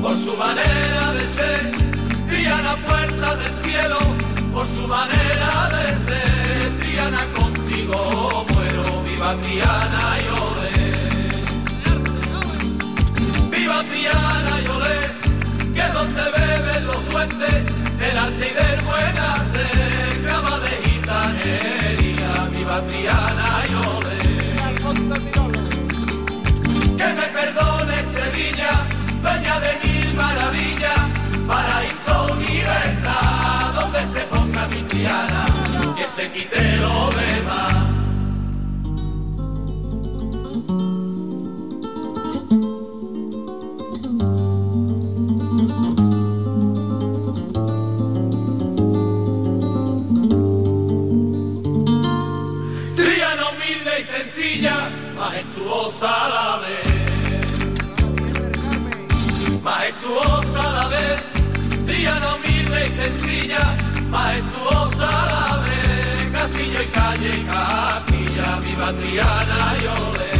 Por 0.00 0.16
su 0.16 0.36
manera 0.36 1.14
de 1.14 1.26
ser. 1.36 1.72
Triana 2.28 2.76
puerta 2.86 3.34
del 3.34 3.52
cielo 3.54 3.98
por 4.52 4.68
su 4.68 4.86
manera 4.86 5.68
de 5.76 5.86
ser. 6.06 6.78
Triana 6.78 7.22
contigo 7.34 8.46
muero, 8.52 9.02
viva 9.02 9.34
Triana 9.42 10.18
y 10.22 10.43
Triana 13.82 14.60
y 14.62 14.68
olé, 14.68 15.00
que 15.74 15.92
donde 15.92 16.22
beben 16.22 16.86
los 16.86 17.02
fuentes 17.10 17.64
del 17.98 18.18
arte 18.18 18.50
y 18.50 18.54
del 18.54 18.80
buen 18.82 19.18
hacer. 19.18 20.22
Graba 20.22 20.60
de 20.60 20.70
gitanería, 20.88 22.48
viva 22.52 22.80
Triana 22.86 23.48
y 23.68 23.74
olé. 23.74 24.18
Que 26.96 27.08
me 27.18 27.26
perdone 27.38 27.96
Sevilla, 28.04 28.70
dueña 29.22 29.60
de 29.60 29.72
mil 29.82 30.14
maravillas, 30.14 31.00
paraíso 31.48 32.32
universal, 32.32 33.74
donde 33.74 34.06
se 34.06 34.20
ponga 34.26 34.66
mi 34.68 34.82
Triana, 34.82 35.46
que 35.96 36.04
se 36.04 36.30
quite 36.30 36.76
lo 36.76 37.10
demás. 37.10 37.83
Majestuosa 55.84 56.28
la 56.28 56.58
vez. 56.62 56.80
Majestuosa 59.62 60.62
la 60.72 60.88
vez, 60.88 61.22
Triana 61.86 62.34
humilde 62.36 62.86
y 62.86 62.90
sencilla, 62.90 63.76
majestuosa 64.08 65.08
la 65.32 65.58
vez. 65.58 66.32
Castillo 66.32 66.82
y 66.82 66.86
calle, 66.86 67.46
Castilla, 67.46 68.60
viva 68.64 68.92
Triana 68.92 69.76
y 69.80 69.86
olé. 70.00 70.34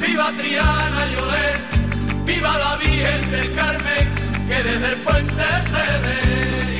Viva 0.00 0.28
Triana 0.38 1.00
y 1.06 1.14
olé, 1.24 1.48
viva 2.24 2.58
la 2.58 2.76
Virgen 2.76 3.30
del 3.30 3.54
Carmen, 3.54 4.06
que 4.48 4.62
desde 4.62 4.86
el 4.88 4.96
puente 5.02 5.44
se 5.70 5.84
ve 6.04 6.18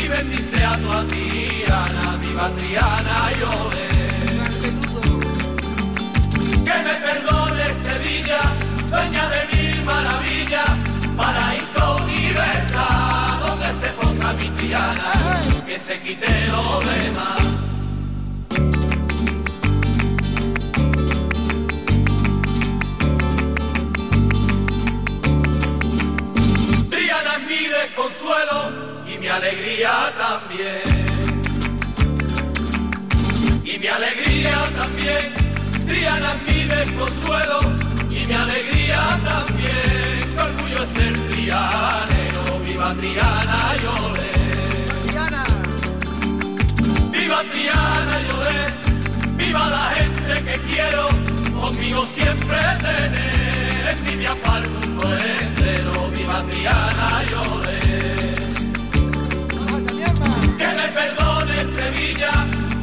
y 0.05 0.09
bendice 0.09 0.65
a 0.65 0.77
tu 0.79 0.89
Triana, 1.07 2.17
viva 2.21 2.51
Triana 2.57 3.31
y 3.39 3.43
olé. 3.43 3.94
Que 6.75 6.83
me 6.83 6.95
perdone 6.97 7.67
Sevilla, 7.85 8.41
dueña 8.89 9.29
de 9.29 9.41
mil 9.57 9.85
maravillas, 9.85 10.71
paraíso 11.17 11.97
universal, 12.03 13.39
donde 13.47 13.69
se 13.81 13.89
ponga 13.91 14.33
mi 14.33 14.49
Triana, 14.57 15.13
que 15.67 15.79
se 15.79 16.01
quite 16.01 16.49
lo 16.49 16.81
demás. 16.81 17.43
Triana 26.91 27.33
es 27.37 27.43
mi 27.51 27.69
desconsuelo 27.69 28.59
y 29.07 29.19
mi 29.19 29.29
alegría 29.29 30.13
también. 30.19 31.05
Y 33.65 33.79
mi 33.79 33.87
alegría 33.87 34.59
también, 34.77 35.33
Triana 35.87 36.35
es 36.35 36.43
mi 36.43 36.54
desconsuelo 36.67 37.61
y 38.11 38.25
mi 38.27 38.33
alegría 38.33 39.21
también. 39.25 40.31
Qué 40.31 40.41
orgullo 40.41 40.83
es 40.83 40.89
ser 40.91 41.15
trianero, 41.27 42.61
viva 42.65 42.95
Triana 42.95 43.73
y 43.81 43.87
olé. 44.05 44.31
Viva 47.11 47.43
Triana 47.53 48.17
y 48.21 48.31
olé, 48.39 48.63
viva 49.37 49.69
la 49.69 49.87
gente 49.97 50.45
que 50.45 50.57
quiero, 50.69 51.09
conmigo 51.61 52.05
siempre 52.07 52.59
tener 52.81 53.97
envidia 53.97 54.35
para 54.43 54.59
el 54.59 54.71
mundo 54.71 55.05
entero, 55.17 56.11
viva 56.11 56.43
Triana 56.51 57.23
y 57.29 57.35
olé. 57.49 57.79
Que 60.59 60.67
me 60.67 60.89
perdone 60.89 61.65
Sevilla, 61.65 62.33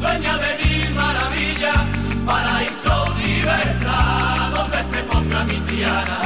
dueña 0.00 0.38
de 0.38 0.50
mil 0.64 0.94
maravillas, 0.94 1.78
paraíso 2.26 3.11
universal, 3.42 4.52
donde 4.54 4.84
se 4.84 5.02
ponga 5.04 5.44
mi 5.44 5.60
Triana, 5.66 6.20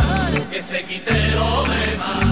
que 0.51 0.63
se 0.63 0.83
quite 0.85 1.31
lo 1.31 1.65
demás. 1.65 2.27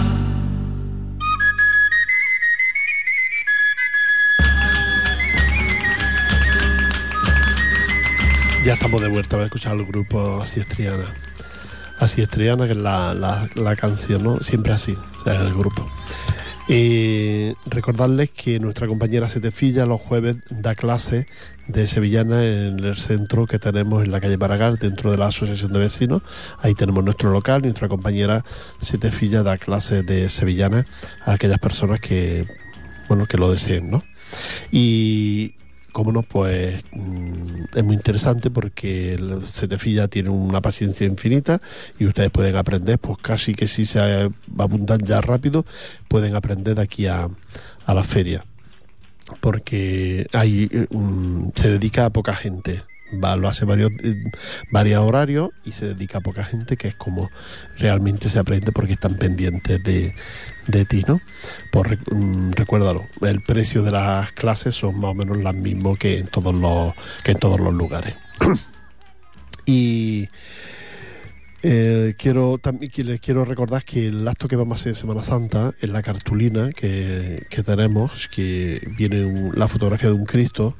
Ya 8.65 8.73
estamos 8.73 9.01
de 9.01 9.09
vuelta, 9.09 9.37
a 9.37 9.43
escuchar 9.45 9.75
el 9.75 9.85
grupo 9.85 10.41
Así 10.41 10.59
es 10.59 10.67
Triana. 10.67 11.05
Así 11.99 12.21
es 12.21 12.29
Triana, 12.29 12.65
que 12.65 12.71
es 12.71 12.77
la, 12.77 13.13
la- 13.13 13.47
la 13.55 13.75
canción, 13.75 14.23
¿no? 14.23 14.39
Siempre 14.39 14.73
así, 14.73 14.97
o 15.17 15.23
sea, 15.23 15.35
el 15.41 15.53
grupo. 15.53 15.87
Y 16.67 17.53
recordarles 17.67 18.31
que 18.31 18.59
nuestra 18.59 18.87
compañera 18.87 19.29
Setefilla 19.29 19.85
los 19.85 20.01
jueves 20.01 20.37
da 20.49 20.73
clase 20.73 21.27
de 21.67 21.85
sevillana 21.85 22.43
en 22.43 22.79
el 22.79 22.95
centro 22.95 23.45
que 23.45 23.59
tenemos 23.59 24.03
en 24.03 24.11
la 24.11 24.19
calle 24.19 24.37
Paragal, 24.37 24.77
dentro 24.77 25.11
de 25.11 25.17
la 25.17 25.27
Asociación 25.27 25.73
de 25.73 25.79
Vecinos. 25.79 26.23
Ahí 26.59 26.73
tenemos 26.73 27.03
nuestro 27.03 27.31
local, 27.31 27.61
nuestra 27.61 27.87
compañera 27.87 28.43
Setefilla 28.81 29.43
da 29.43 29.59
clases 29.59 30.05
de 30.07 30.27
sevillana 30.27 30.87
a 31.21 31.33
aquellas 31.33 31.59
personas 31.59 31.99
que, 31.99 32.47
bueno, 33.07 33.27
que 33.27 33.37
lo 33.37 33.51
deseen, 33.51 33.91
¿no? 33.91 34.03
Y 34.71 35.53
como 35.95 36.11
no, 36.11 36.23
pues 36.23 36.83
mm, 36.91 37.63
es 37.73 37.83
muy 37.85 37.95
interesante 37.95 38.51
porque 38.51 39.13
el 39.13 39.41
Setefilla 39.43 40.09
tiene 40.09 40.29
una 40.29 40.59
paciencia 40.59 41.07
infinita 41.07 41.61
y 41.97 42.05
ustedes 42.05 42.31
pueden 42.31 42.57
aprender, 42.57 42.99
pues 42.99 43.17
casi 43.21 43.55
que 43.55 43.65
si 43.65 43.85
se 43.85 44.29
apuntan 44.59 44.99
ya 45.05 45.21
rápido, 45.21 45.65
pueden 46.09 46.35
aprender 46.35 46.75
de 46.75 46.81
aquí 46.81 47.07
a, 47.07 47.29
a 47.85 47.93
la 47.93 48.03
feria. 48.03 48.43
Porque 49.39 50.27
eh, 50.33 50.87
mm, 50.89 51.51
se 51.55 51.69
dedica 51.69 52.07
a 52.07 52.09
poca 52.09 52.35
gente. 52.35 52.83
Va, 53.13 53.35
lo 53.35 53.47
hace 53.47 53.65
varios, 53.65 53.91
eh, 54.03 54.97
horarios 54.97 55.51
y 55.63 55.71
se 55.71 55.87
dedica 55.93 56.17
a 56.17 56.21
poca 56.21 56.43
gente, 56.43 56.75
que 56.75 56.87
es 56.87 56.95
como 56.95 57.29
realmente 57.77 58.29
se 58.29 58.39
aprende 58.39 58.71
porque 58.71 58.93
están 58.93 59.15
pendientes 59.15 59.81
de, 59.83 60.13
de 60.67 60.85
ti, 60.85 61.05
¿no? 61.07 61.21
Pues 61.71 61.99
mm, 62.11 62.51
recuérdalo, 62.53 63.05
el 63.21 63.41
precio 63.43 63.83
de 63.83 63.91
las 63.91 64.31
clases 64.31 64.75
son 64.75 64.99
más 64.99 65.11
o 65.11 65.13
menos 65.13 65.37
las 65.37 65.53
mismas 65.53 65.97
que 65.99 66.17
en 66.17 66.27
todos 66.27 66.53
los, 66.55 66.93
que 67.23 67.31
en 67.31 67.37
todos 67.39 67.59
los 67.59 67.73
lugares. 67.73 68.15
y 69.65 70.27
eh, 71.63 72.13
quiero 72.17 72.59
también 72.59 72.91
les 72.97 73.19
quiero 73.19 73.43
recordar 73.43 73.83
que 73.83 74.07
el 74.07 74.27
acto 74.27 74.47
que 74.47 74.55
vamos 74.55 74.77
a 74.77 74.81
hacer 74.81 74.89
en 74.91 74.95
Semana 74.95 75.23
Santa 75.23 75.73
en 75.81 75.93
la 75.93 76.03
cartulina 76.03 76.69
que, 76.71 77.45
que 77.49 77.63
tenemos, 77.63 78.27
que 78.27 78.81
viene 78.97 79.25
un- 79.25 79.53
la 79.57 79.67
fotografía 79.67 80.09
de 80.09 80.15
un 80.15 80.25
Cristo, 80.25 80.75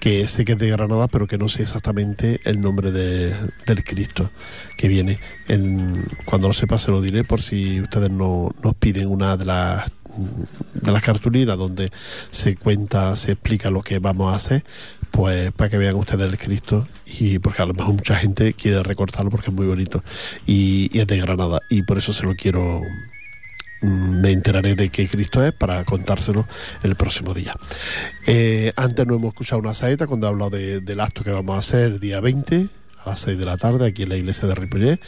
que 0.00 0.26
sé 0.28 0.44
que 0.44 0.52
es 0.52 0.58
de 0.58 0.68
Granada, 0.70 1.08
pero 1.08 1.26
que 1.26 1.38
no 1.38 1.48
sé 1.48 1.62
exactamente 1.62 2.40
el 2.44 2.60
nombre 2.60 2.92
de- 2.92 3.34
del 3.66 3.84
Cristo 3.84 4.30
que 4.76 4.88
viene. 4.88 5.18
En- 5.48 6.04
cuando 6.24 6.48
lo 6.48 6.54
sepa 6.54 6.78
se 6.78 6.90
lo 6.90 7.00
diré 7.00 7.24
por 7.24 7.40
si 7.40 7.80
ustedes 7.80 8.10
no, 8.10 8.50
nos 8.62 8.74
piden 8.74 9.08
una 9.08 9.36
de 9.36 9.44
las 9.46 9.90
de 10.74 10.92
las 10.92 11.02
cartulinas 11.02 11.58
donde 11.58 11.90
se 12.30 12.54
cuenta, 12.54 13.16
se 13.16 13.32
explica 13.32 13.68
lo 13.68 13.82
que 13.82 13.98
vamos 13.98 14.32
a 14.32 14.36
hacer, 14.36 14.62
pues 15.10 15.50
para 15.50 15.68
que 15.70 15.76
vean 15.78 15.96
ustedes 15.96 16.30
el 16.30 16.38
Cristo 16.38 16.86
y 17.04 17.40
porque 17.40 17.62
a 17.62 17.66
lo 17.66 17.74
mejor 17.74 17.94
mucha 17.94 18.14
gente 18.14 18.52
quiere 18.52 18.80
recortarlo 18.84 19.28
porque 19.30 19.48
es 19.50 19.54
muy 19.56 19.66
bonito 19.66 20.04
y, 20.46 20.88
es 20.96 21.06
de 21.08 21.16
Granada 21.18 21.60
y 21.68 21.82
por 21.82 21.98
eso 21.98 22.12
se 22.12 22.22
lo 22.22 22.36
quiero 22.36 22.80
me 23.84 24.30
enteraré 24.32 24.74
de 24.74 24.88
qué 24.88 25.06
Cristo 25.06 25.44
es 25.44 25.52
para 25.52 25.84
contárselo 25.84 26.46
el 26.82 26.94
próximo 26.96 27.34
día. 27.34 27.54
Eh, 28.26 28.72
antes 28.76 29.06
no 29.06 29.14
hemos 29.16 29.28
escuchado 29.32 29.60
una 29.60 29.74
saeta 29.74 30.06
cuando 30.06 30.28
he 30.48 30.50
de- 30.50 30.80
del 30.80 31.00
acto 31.00 31.22
que 31.22 31.30
vamos 31.30 31.56
a 31.56 31.58
hacer 31.58 31.92
el 31.92 32.00
día 32.00 32.20
20 32.20 32.68
a 33.04 33.08
las 33.10 33.18
6 33.20 33.36
de 33.38 33.44
la 33.44 33.56
tarde 33.58 33.86
aquí 33.86 34.04
en 34.04 34.08
la 34.08 34.16
iglesia 34.16 34.48
de 34.48 34.54
Ripollet. 34.54 35.00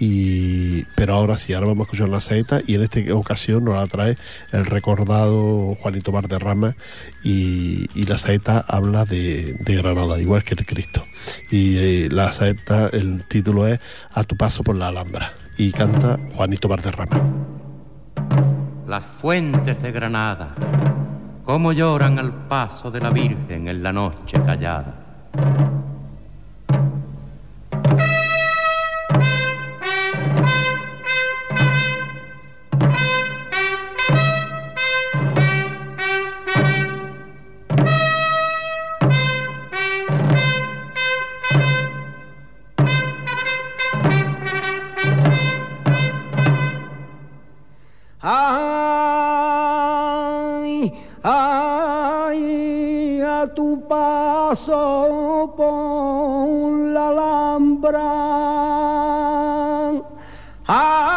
Y, 0.00 0.84
pero 0.96 1.14
ahora 1.14 1.36
sí, 1.36 1.52
ahora 1.52 1.66
vamos 1.66 1.82
a 1.82 1.84
escuchar 1.84 2.08
una 2.08 2.20
saeta 2.20 2.62
y 2.66 2.74
en 2.76 2.82
esta 2.82 3.00
ocasión 3.14 3.64
nos 3.64 3.76
la 3.76 3.86
trae 3.86 4.16
el 4.50 4.64
recordado 4.64 5.76
Juanito 5.80 6.10
Valderrama 6.12 6.74
y, 7.22 7.86
y 7.94 8.04
la 8.06 8.16
saeta 8.16 8.58
habla 8.66 9.04
de, 9.04 9.54
de 9.60 9.76
Granada, 9.76 10.18
igual 10.18 10.44
que 10.44 10.54
el 10.54 10.64
Cristo. 10.64 11.04
Y 11.50 11.76
eh, 11.76 12.08
la 12.10 12.32
saeta, 12.32 12.88
el 12.92 13.24
título 13.28 13.66
es 13.66 13.80
A 14.12 14.24
tu 14.24 14.34
paso 14.36 14.64
por 14.64 14.76
la 14.76 14.88
Alhambra 14.88 15.34
y 15.58 15.70
canta 15.72 16.18
Juanito 16.34 16.68
Valderrama. 16.68 17.20
Las 18.86 19.04
fuentes 19.04 19.80
de 19.82 19.92
Granada, 19.92 20.54
cómo 21.44 21.72
lloran 21.72 22.18
al 22.18 22.32
paso 22.48 22.90
de 22.90 23.00
la 23.00 23.10
Virgen 23.10 23.68
en 23.68 23.82
la 23.82 23.92
noche 23.92 24.42
callada. 24.44 24.94
Paso 54.52 55.54
por 55.56 56.68
la 56.92 57.08
Alhambra. 57.08 58.12
Ay, 60.66 61.08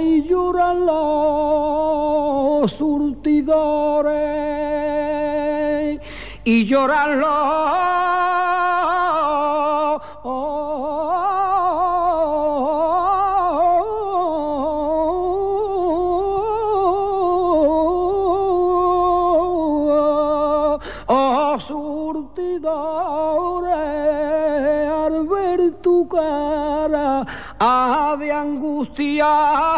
y 0.00 0.22
lloran 0.26 0.86
los 0.86 2.72
surtidores 2.72 4.23
y 6.44 6.66
lloran 6.66 7.20
los 7.20 7.30
oh, 21.06 21.56
surtidores 21.58 22.84
al 24.90 25.26
ver 25.26 25.72
tu 25.80 26.06
cara 26.08 27.24
ah, 27.58 28.16
de 28.18 28.30
angustia 28.30 29.73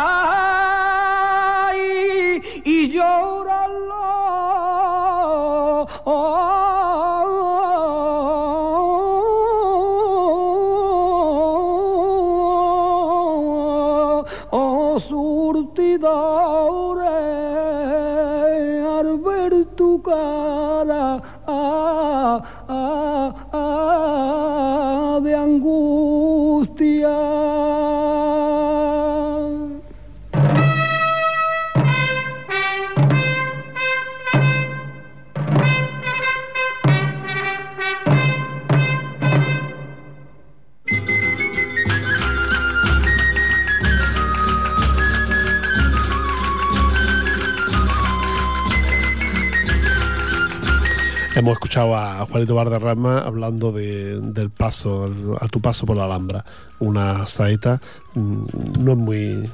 Hemos 51.36 51.52
escuchado 51.52 51.94
a 51.94 52.24
Juanito 52.24 52.54
Valderrama 52.54 53.18
hablando 53.18 53.70
de- 53.70 54.20
del 54.22 54.50
paso, 54.50 55.10
a 55.38 55.48
tu 55.48 55.60
paso 55.60 55.84
por 55.84 55.96
la 55.96 56.04
Alhambra. 56.06 56.44
Una 56.78 57.26
saeta, 57.26 57.78
mm, 58.14 58.44
no 58.80 58.92
es 58.92 58.98
muy. 58.98 59.50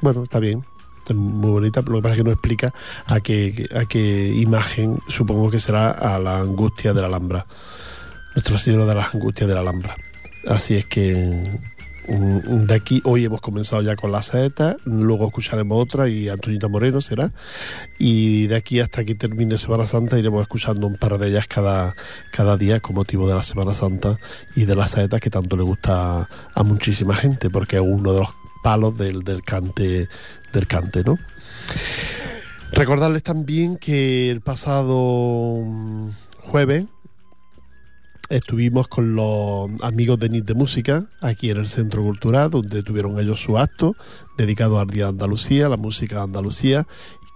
Bueno, 0.00 0.22
está 0.22 0.38
bien, 0.38 0.64
es 1.08 1.14
muy 1.16 1.50
bonita, 1.50 1.82
pero 1.82 1.94
lo 1.94 1.98
que 1.98 2.02
pasa 2.04 2.14
es 2.14 2.20
que 2.20 2.24
no 2.24 2.30
explica 2.30 2.72
a 3.06 3.20
qué, 3.20 3.68
a 3.74 3.84
qué 3.84 4.28
imagen, 4.36 5.00
supongo 5.08 5.50
que 5.50 5.58
será 5.58 5.90
a 5.90 6.20
la 6.20 6.38
angustia 6.38 6.92
de 6.94 7.00
la 7.00 7.08
Alhambra. 7.08 7.46
Nuestra 8.36 8.56
Señora 8.56 8.86
de 8.86 8.94
las 8.94 9.12
Angustias 9.12 9.48
de 9.48 9.54
la 9.54 9.60
Alhambra. 9.60 9.96
Así 10.48 10.76
es 10.76 10.86
que 10.86 11.42
de 12.10 12.74
aquí 12.74 13.00
hoy 13.04 13.24
hemos 13.24 13.40
comenzado 13.40 13.82
ya 13.82 13.94
con 13.94 14.10
la 14.10 14.20
saeta, 14.20 14.76
luego 14.84 15.28
escucharemos 15.28 15.80
otra 15.80 16.08
y 16.08 16.28
Antonita 16.28 16.66
Moreno 16.66 17.00
será. 17.00 17.30
Y 17.98 18.48
de 18.48 18.56
aquí 18.56 18.80
hasta 18.80 19.04
que 19.04 19.14
termine 19.14 19.58
Semana 19.58 19.86
Santa 19.86 20.18
iremos 20.18 20.42
escuchando 20.42 20.86
un 20.86 20.96
par 20.96 21.18
de 21.18 21.28
ellas 21.28 21.46
cada, 21.46 21.94
cada 22.32 22.56
día 22.56 22.80
con 22.80 22.96
motivo 22.96 23.28
de 23.28 23.34
la 23.34 23.42
Semana 23.42 23.74
Santa 23.74 24.18
y 24.56 24.64
de 24.64 24.74
las 24.74 24.90
saetas 24.90 25.20
que 25.20 25.30
tanto 25.30 25.56
le 25.56 25.62
gusta 25.62 26.28
a 26.54 26.62
muchísima 26.64 27.14
gente, 27.14 27.48
porque 27.48 27.76
es 27.76 27.82
uno 27.82 28.12
de 28.12 28.20
los 28.20 28.30
palos 28.62 28.96
del, 28.98 29.22
del 29.22 29.42
cante, 29.42 30.08
del 30.52 30.66
cante, 30.66 31.04
¿no? 31.04 31.16
Recordarles 32.72 33.22
también 33.22 33.76
que 33.76 34.30
el 34.30 34.40
pasado 34.40 35.62
mm, 35.64 36.10
jueves 36.42 36.86
estuvimos 38.30 38.88
con 38.88 39.14
los 39.14 39.70
amigos 39.82 40.18
de 40.18 40.28
NIT 40.28 40.46
de 40.46 40.54
Música 40.54 41.04
aquí 41.20 41.50
en 41.50 41.58
el 41.58 41.68
Centro 41.68 42.02
Cultural, 42.02 42.48
donde 42.48 42.82
tuvieron 42.82 43.18
ellos 43.18 43.42
su 43.42 43.58
acto 43.58 43.96
dedicado 44.38 44.78
al 44.78 44.86
Día 44.86 45.04
de 45.04 45.10
Andalucía, 45.10 45.68
la 45.68 45.76
música 45.76 46.16
de 46.16 46.22
Andalucía, 46.22 46.86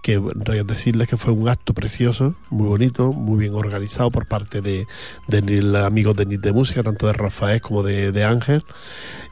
que 0.01 0.21
decirles 0.65 1.09
que 1.09 1.17
fue 1.17 1.33
un 1.33 1.49
acto 1.49 1.73
precioso, 1.73 2.35
muy 2.49 2.67
bonito, 2.67 3.11
muy 3.11 3.39
bien 3.39 3.53
organizado 3.53 4.09
por 4.09 4.27
parte 4.27 4.61
de, 4.61 4.85
de 5.27 5.61
los 5.61 5.83
amigos 5.83 6.15
de 6.15 6.25
NIT 6.25 6.41
de 6.41 6.53
Música, 6.53 6.81
tanto 6.81 7.07
de 7.07 7.13
Rafael 7.13 7.59
como 7.59 7.83
de, 7.83 8.11
de 8.11 8.23
Ángel 8.23 8.63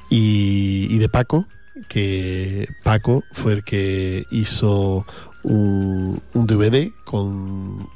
y, 0.09 0.87
y 0.89 0.97
de 0.97 1.09
Paco, 1.09 1.45
que 1.87 2.67
Paco 2.83 3.23
fue 3.31 3.53
el 3.53 3.63
que 3.63 4.25
hizo 4.31 5.05
un, 5.43 6.21
un 6.33 6.47
DVD 6.47 6.91
con 7.05 7.87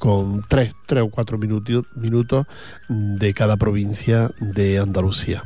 con 0.00 0.40
tres, 0.48 0.74
tres 0.86 1.04
o 1.04 1.10
cuatro 1.10 1.36
minutos, 1.38 1.84
minutos 1.94 2.46
de 2.88 3.34
cada 3.34 3.56
provincia 3.58 4.30
de 4.40 4.78
Andalucía. 4.78 5.44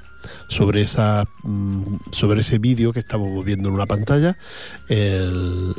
Sobre, 0.49 0.81
esa, 0.81 1.25
mm, 1.43 1.97
sobre 2.13 2.41
ese 2.41 2.59
vídeo 2.59 2.93
que 2.95 3.01
estamos 3.01 3.45
viendo 3.45 3.69
en 3.69 3.75
una 3.75 3.85
pantalla, 3.85 4.39
el, 4.89 5.75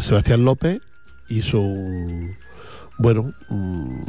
Sebastián 0.00 0.44
López 0.44 0.80
hizo 1.28 1.60
un, 1.60 2.34
bueno, 2.98 3.32
un- 3.50 4.04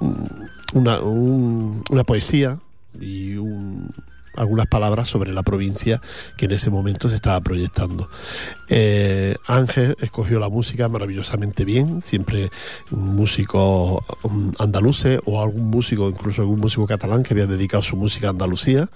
un- 0.00 0.48
una, 0.72 1.00
un- 1.00 1.82
una 1.90 2.04
poesía 2.04 2.58
y 2.98 3.34
un- 3.34 3.90
algunas 4.36 4.66
palabras 4.66 5.08
sobre 5.08 5.32
la 5.32 5.42
provincia 5.42 6.00
que 6.36 6.46
en 6.46 6.52
ese 6.52 6.70
momento 6.70 7.08
se 7.08 7.16
estaba 7.16 7.40
proyectando. 7.40 8.08
Eh, 8.68 9.36
Ángel 9.46 9.96
escogió 10.00 10.38
la 10.38 10.48
música 10.48 10.88
maravillosamente 10.88 11.64
bien, 11.64 12.02
siempre 12.02 12.50
músicos 12.90 14.02
um, 14.22 14.52
andaluces 14.58 15.20
o 15.24 15.42
algún 15.42 15.70
músico, 15.70 16.08
incluso 16.08 16.42
algún 16.42 16.60
músico 16.60 16.86
catalán 16.86 17.22
que 17.22 17.34
había 17.34 17.46
dedicado 17.46 17.82
su 17.82 17.96
música 17.96 18.28
a 18.28 18.30
Andalucía. 18.30 18.88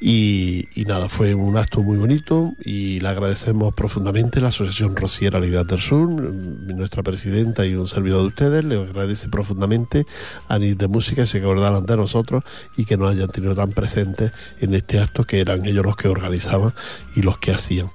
Y, 0.00 0.68
nada, 0.86 1.08
fue 1.08 1.34
un 1.34 1.56
acto 1.56 1.82
muy 1.82 1.98
bonito 1.98 2.54
y 2.64 3.00
le 3.00 3.08
agradecemos 3.08 3.74
profundamente 3.74 4.40
la 4.40 4.48
Asociación 4.48 4.94
Rociera 4.94 5.40
Libertad 5.40 5.70
del 5.70 5.80
Sur, 5.80 6.08
mm, 6.08 6.68
nuestra 6.76 7.02
presidenta 7.02 7.66
y 7.66 7.74
un 7.74 7.88
servidor 7.88 8.20
de 8.20 8.26
ustedes, 8.28 8.64
le 8.64 8.76
agradece 8.76 9.28
profundamente 9.28 10.06
a 10.46 10.58
NIT 10.58 10.78
de 10.78 10.88
Música 10.88 11.22
que 11.22 11.26
se 11.26 11.38
acordaran 11.38 11.84
de 11.84 11.96
nosotros 11.96 12.44
y 12.76 12.84
que 12.84 12.96
nos 12.96 13.10
hayan 13.10 13.28
tenido 13.28 13.56
tan 13.56 13.72
presentes 13.72 14.32
en 14.60 14.74
este 14.74 15.00
acto 15.00 15.24
que 15.24 15.40
eran 15.40 15.66
ellos 15.66 15.84
los 15.84 15.96
que 15.96 16.06
organizaban 16.06 16.72
y 17.16 17.22
los 17.22 17.38
que 17.38 17.50
hacían. 17.50 17.90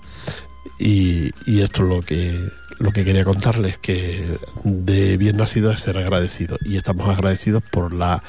Y, 0.80 1.32
y 1.46 1.62
esto 1.62 1.84
es 1.84 1.90
lo 1.90 2.02
que 2.02 2.38
lo 2.80 2.92
que 2.92 3.06
quería 3.06 3.24
contarles, 3.24 3.78
que 3.78 4.26
de 4.64 5.16
bien 5.16 5.38
nacido 5.38 5.72
es 5.72 5.80
ser 5.80 5.98
agradecido 5.98 6.58
y 6.66 6.76
estamos 6.76 7.08
agradecidos 7.08 7.64
por 7.64 7.94
la, 7.94 8.22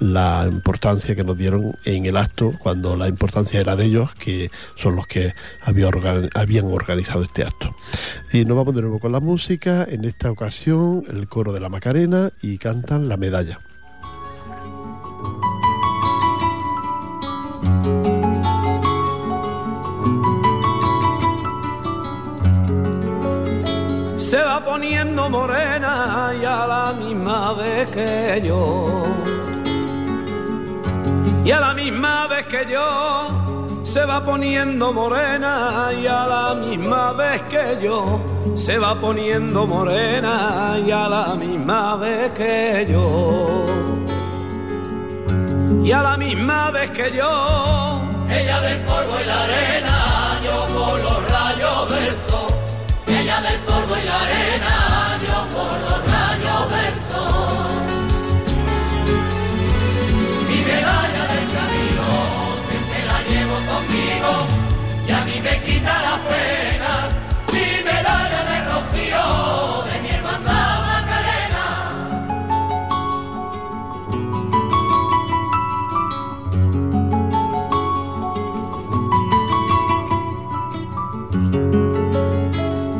la 0.00 0.46
importancia 0.50 1.14
que 1.14 1.24
nos 1.24 1.36
dieron 1.38 1.74
en 1.84 2.06
el 2.06 2.16
acto 2.16 2.52
cuando 2.58 2.96
la 2.96 3.08
importancia 3.08 3.60
era 3.60 3.76
de 3.76 3.84
ellos, 3.86 4.10
que 4.18 4.50
son 4.74 4.96
los 4.96 5.06
que 5.06 5.32
había 5.62 5.88
organ- 5.88 6.30
habían 6.34 6.66
organizado 6.66 7.22
este 7.24 7.42
acto. 7.42 7.74
Y 8.32 8.44
nos 8.44 8.56
vamos 8.56 8.74
de 8.74 8.82
nuevo 8.82 8.98
con 8.98 9.12
la 9.12 9.20
música, 9.20 9.86
en 9.88 10.04
esta 10.04 10.30
ocasión 10.30 11.04
el 11.08 11.28
coro 11.28 11.52
de 11.52 11.60
la 11.60 11.68
Macarena 11.68 12.30
y 12.42 12.58
cantan 12.58 13.08
la 13.08 13.16
medalla. 13.16 13.58
se 24.16 24.42
va 24.42 24.64
poniendo 24.64 25.28
morena 25.30 26.32
y 26.40 26.44
a 26.44 26.66
la 26.66 26.92
misma 26.92 27.52
vez 27.54 27.88
que 27.90 28.42
yo. 28.44 29.04
Y 31.44 31.50
a 31.50 31.60
la 31.60 31.74
misma 31.74 32.26
vez 32.26 32.46
que 32.46 32.66
yo 32.70 33.80
se 33.82 34.04
va 34.04 34.24
poniendo 34.24 34.92
morena 34.92 35.90
y 35.92 36.06
a 36.06 36.26
la 36.26 36.54
misma 36.54 37.12
vez 37.12 37.42
que 37.42 37.78
yo 37.80 38.20
se 38.54 38.78
va 38.78 38.94
poniendo 38.94 39.66
morena 39.66 40.76
y 40.84 40.90
a 40.90 41.08
la 41.08 41.34
misma 41.34 41.96
vez 41.96 42.32
que 42.32 42.86
yo. 42.90 43.66
Y 45.84 45.92
a 45.92 46.02
la 46.02 46.16
misma 46.16 46.70
vez 46.72 46.90
que 46.90 47.12
yo, 47.16 48.02
Ella 48.28 48.60
del 48.60 48.82
polvo 48.82 49.20
y 49.22 49.24
la 49.24 49.42
arena, 49.44 49.96
yo 50.44 50.66
por 50.74 50.98
los 50.98 51.30
rayos 51.30 51.90
del 51.90 52.16
sol. 52.16 52.50
Ella 53.06 53.40
del 53.40 53.58
polvo 53.60 53.94
y 54.02 54.04
la 54.04 54.20
arena, 54.20 54.75
y 65.06 65.10
a 65.10 65.20
mí 65.24 65.40
me 65.42 65.54
quita 65.64 65.94
la 66.08 66.16
pena. 66.28 66.92
Mi 67.52 67.68
medalla 67.84 68.40
de 68.50 68.56
rocío 68.70 69.24
de 69.88 69.96
mi 70.02 70.10
hermandad 70.16 70.74
Macarena. 70.90 71.66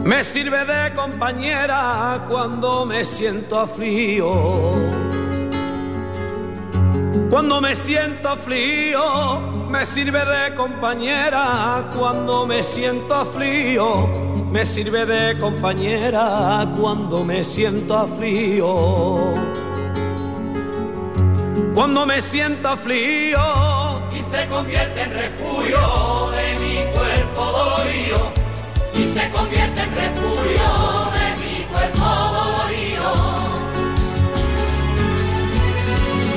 Me 0.05 0.19
sirve 0.23 0.65
de 0.65 0.95
compañera 0.95 2.25
cuando 2.29 2.87
me 2.87 3.05
siento 3.05 3.61
aflío. 3.61 4.33
Cuando 7.31 7.61
me 7.61 7.75
siento 7.75 8.29
aflío, 8.31 9.56
me 9.79 9.85
sirve 9.85 10.25
de 10.25 10.55
compañera 10.55 11.91
cuando 11.95 12.47
me 12.47 12.63
siento 12.63 13.15
aflío. 13.15 14.07
Me 14.51 14.65
sirve 14.65 15.05
de 15.05 15.39
compañera 15.39 16.67
cuando 16.81 17.23
me 17.23 17.45
siento 17.45 17.95
aflío. 17.95 19.35
Cuando 21.75 22.07
me 22.07 22.23
siento 22.23 22.69
aflío 22.71 23.39
y 24.19 24.23
se 24.23 24.47
convierte 24.49 25.03
en 25.03 25.13
refugio 25.13 25.79
de 26.37 26.47
mi 26.63 26.77
cuerpo 26.97 27.43
dolorido 27.45 28.33
y 28.95 29.05
se 29.13 29.31
convierte 29.31 29.83
en 29.83 29.95
refugio 29.95 30.69
de 31.17 31.27
mi 31.43 31.65
cuerpo 31.65 32.07
dolorido. 32.39 33.13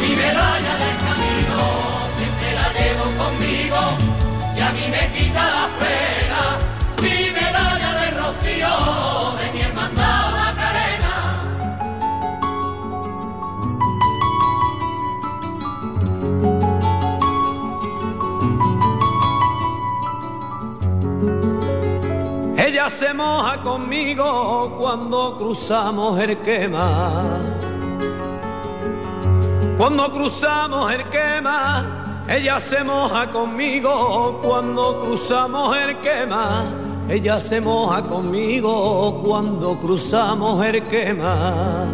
Mi 0.01 0.15
medalla 0.15 0.55
del 0.55 0.58
me 4.89 5.03
quita 5.13 5.43
la 5.55 5.67
pena. 5.81 6.41
Mi 7.01 7.17
medalla 7.31 7.89
de 7.99 8.07
rocío 8.19 8.73
de 9.39 9.45
mi 9.53 9.61
hermandad 9.61 10.23
Macarena. 10.39 11.15
Ella 22.57 22.89
se 22.89 23.13
moja 23.13 23.61
conmigo 23.61 24.75
cuando 24.79 25.37
cruzamos 25.37 26.19
el 26.19 26.37
quema. 26.39 27.39
Cuando 29.77 30.11
cruzamos 30.11 30.91
el 30.93 31.05
quema, 31.05 31.98
ella 32.29 32.59
se 32.59 32.83
moja 32.83 33.31
conmigo 33.31 34.39
cuando 34.43 35.01
cruzamos 35.01 35.75
el 35.75 35.99
quema. 35.99 36.65
Ella 37.09 37.39
se 37.39 37.59
moja 37.59 38.03
conmigo 38.03 39.19
cuando 39.23 39.79
cruzamos 39.79 40.63
el 40.63 40.83
quema. 40.83 41.87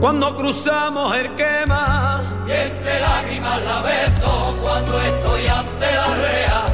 Cuando 0.00 0.34
cruzamos 0.34 1.14
el 1.14 1.36
quema, 1.36 2.22
Y 2.48 2.50
entre 2.50 2.98
lágrimas 2.98 3.62
la 3.62 3.82
beso 3.82 4.56
cuando 4.60 5.00
estoy 5.00 5.46
ante 5.46 5.94
la 5.94 6.06
rea. 6.16 6.64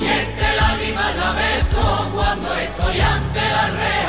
Y 0.00 0.04
entre 0.04 0.56
lágrimas 0.56 1.16
la 1.16 1.32
beso 1.32 2.10
cuando 2.14 2.54
estoy 2.56 3.00
ante 3.00 3.40
la 3.40 3.66
rea. 3.70 4.04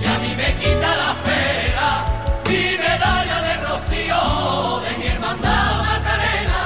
Y 0.00 0.04
a 0.04 0.18
mí 0.18 0.34
me 0.36 0.54
quita 0.60 0.96
la 1.02 1.12
pena. 1.26 2.04
Mi 2.48 2.78
medalla 2.78 3.36
de 3.46 3.54
rocío 3.66 4.20
de 4.84 4.90
mi 4.98 5.06
hermandad 5.06 5.70
Macarena. 5.88 6.62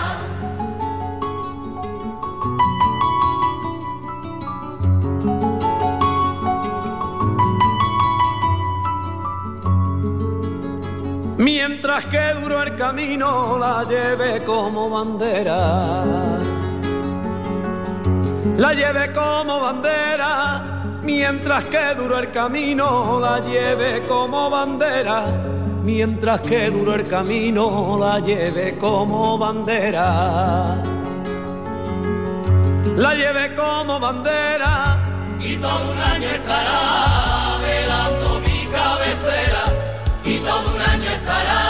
Mientras 11.39 12.07
que 12.07 12.35
duro 12.41 12.63
el 12.63 12.77
camino 12.77 13.59
la 13.59 13.85
lleve 13.85 14.45
como 14.45 14.91
bandera. 14.91 16.05
La 18.57 18.73
lleve 18.75 19.13
como 19.13 19.61
bandera. 19.61 20.82
Mientras 21.03 21.65
que 21.65 21.95
duro 21.97 22.19
el 22.19 22.31
camino 22.31 23.19
la 23.21 23.41
lleve 23.41 24.01
como 24.07 24.49
bandera. 24.49 25.25
Mientras 25.83 26.41
que 26.43 26.71
duro 26.71 26.95
el 26.95 27.09
camino 27.09 27.99
la 28.01 28.21
lleve 28.21 28.79
como 28.79 29.37
bandera. 29.37 30.81
La 32.97 33.15
lleve 33.15 33.55
como 33.57 33.99
bandera. 33.99 35.37
Y 35.41 35.57
todo 35.57 35.91
un 35.91 35.99
año 35.99 36.29
estará 36.29 37.59
velando 37.61 38.41
mi 38.41 38.65
cabecera. 38.67 39.65
Y 40.25 40.39
todo 40.39 40.73
un 40.73 40.81
año 40.81 41.11
estará 41.11 41.62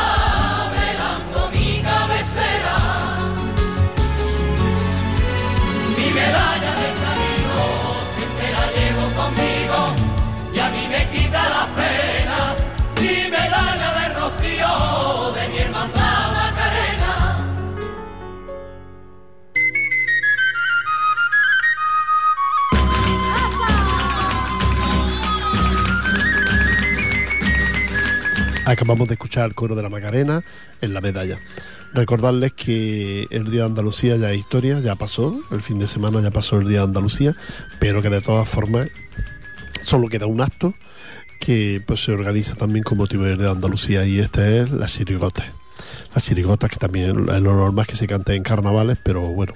Acabamos 28.73 29.07
de 29.07 29.15
escuchar 29.15 29.45
el 29.45 29.55
coro 29.55 29.75
de 29.75 29.83
la 29.83 29.91
Macarena 29.91 30.43
en 30.81 30.95
la 30.95 31.03
medalla. 31.03 31.39
Recordarles 31.93 32.55
que 32.55 33.27
el 33.29 33.51
Día 33.51 33.61
de 33.61 33.67
Andalucía 33.67 34.17
ya 34.17 34.33
es 34.33 34.39
historia, 34.39 34.81
ya 34.81 34.95
pasó, 34.95 35.39
el 35.51 35.61
fin 35.61 35.79
de 35.79 35.87
semana 35.87 36.23
ya 36.23 36.31
pasó 36.31 36.57
el 36.57 36.67
Día 36.67 36.79
de 36.79 36.85
Andalucía, 36.85 37.37
pero 37.79 38.01
que 38.01 38.09
de 38.09 38.23
todas 38.23 38.49
formas 38.49 38.89
solo 39.83 40.09
queda 40.09 40.25
un 40.25 40.41
acto 40.41 40.73
que 41.39 41.83
pues 41.87 42.03
se 42.03 42.13
organiza 42.13 42.55
también 42.55 42.83
con 42.83 42.97
motivo 42.97 43.25
de 43.25 43.51
Andalucía 43.51 44.07
y 44.07 44.19
este 44.19 44.63
es 44.63 44.71
la 44.71 44.87
chirigota. 44.87 45.45
Las 46.15 46.25
chirigotas 46.25 46.71
que 46.71 46.77
también 46.77 47.29
es 47.29 47.41
lo 47.41 47.55
normal 47.55 47.87
que 47.87 47.97
se 47.97 48.07
cante 48.07 48.35
en 48.35 48.43
carnavales, 48.43 48.99
pero 49.03 49.23
bueno, 49.23 49.55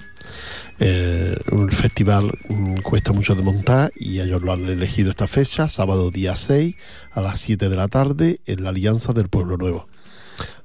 eh, 0.79 1.35
un 1.51 1.69
festival 1.71 2.31
mm, 2.49 2.77
cuesta 2.77 3.11
mucho 3.11 3.33
de 3.33 3.41
montar 3.41 3.91
y 3.95 4.19
ellos 4.19 4.41
lo 4.43 4.53
han 4.53 4.65
elegido 4.65 5.09
esta 5.09 5.27
fecha, 5.27 5.67
sábado 5.67 6.11
día 6.11 6.35
6 6.35 6.75
a 7.11 7.21
las 7.21 7.39
7 7.39 7.69
de 7.69 7.75
la 7.75 7.87
tarde 7.87 8.41
en 8.45 8.63
la 8.63 8.69
Alianza 8.69 9.13
del 9.13 9.27
Pueblo 9.27 9.57
Nuevo. 9.57 9.87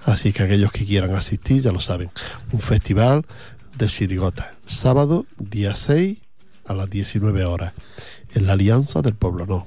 Así 0.04 0.32
que 0.32 0.42
aquellos 0.42 0.72
que 0.72 0.84
quieran 0.84 1.14
asistir 1.14 1.62
ya 1.62 1.72
lo 1.72 1.80
saben. 1.80 2.10
Un 2.52 2.60
festival 2.60 3.24
de 3.78 3.86
chirigotas, 3.86 4.48
sábado 4.66 5.24
día 5.38 5.74
6 5.74 6.18
a 6.66 6.74
las 6.74 6.90
19 6.90 7.44
horas 7.44 7.72
en 8.34 8.46
la 8.46 8.52
Alianza 8.52 9.00
del 9.02 9.14
Pueblo 9.14 9.46
Nuevo. 9.46 9.66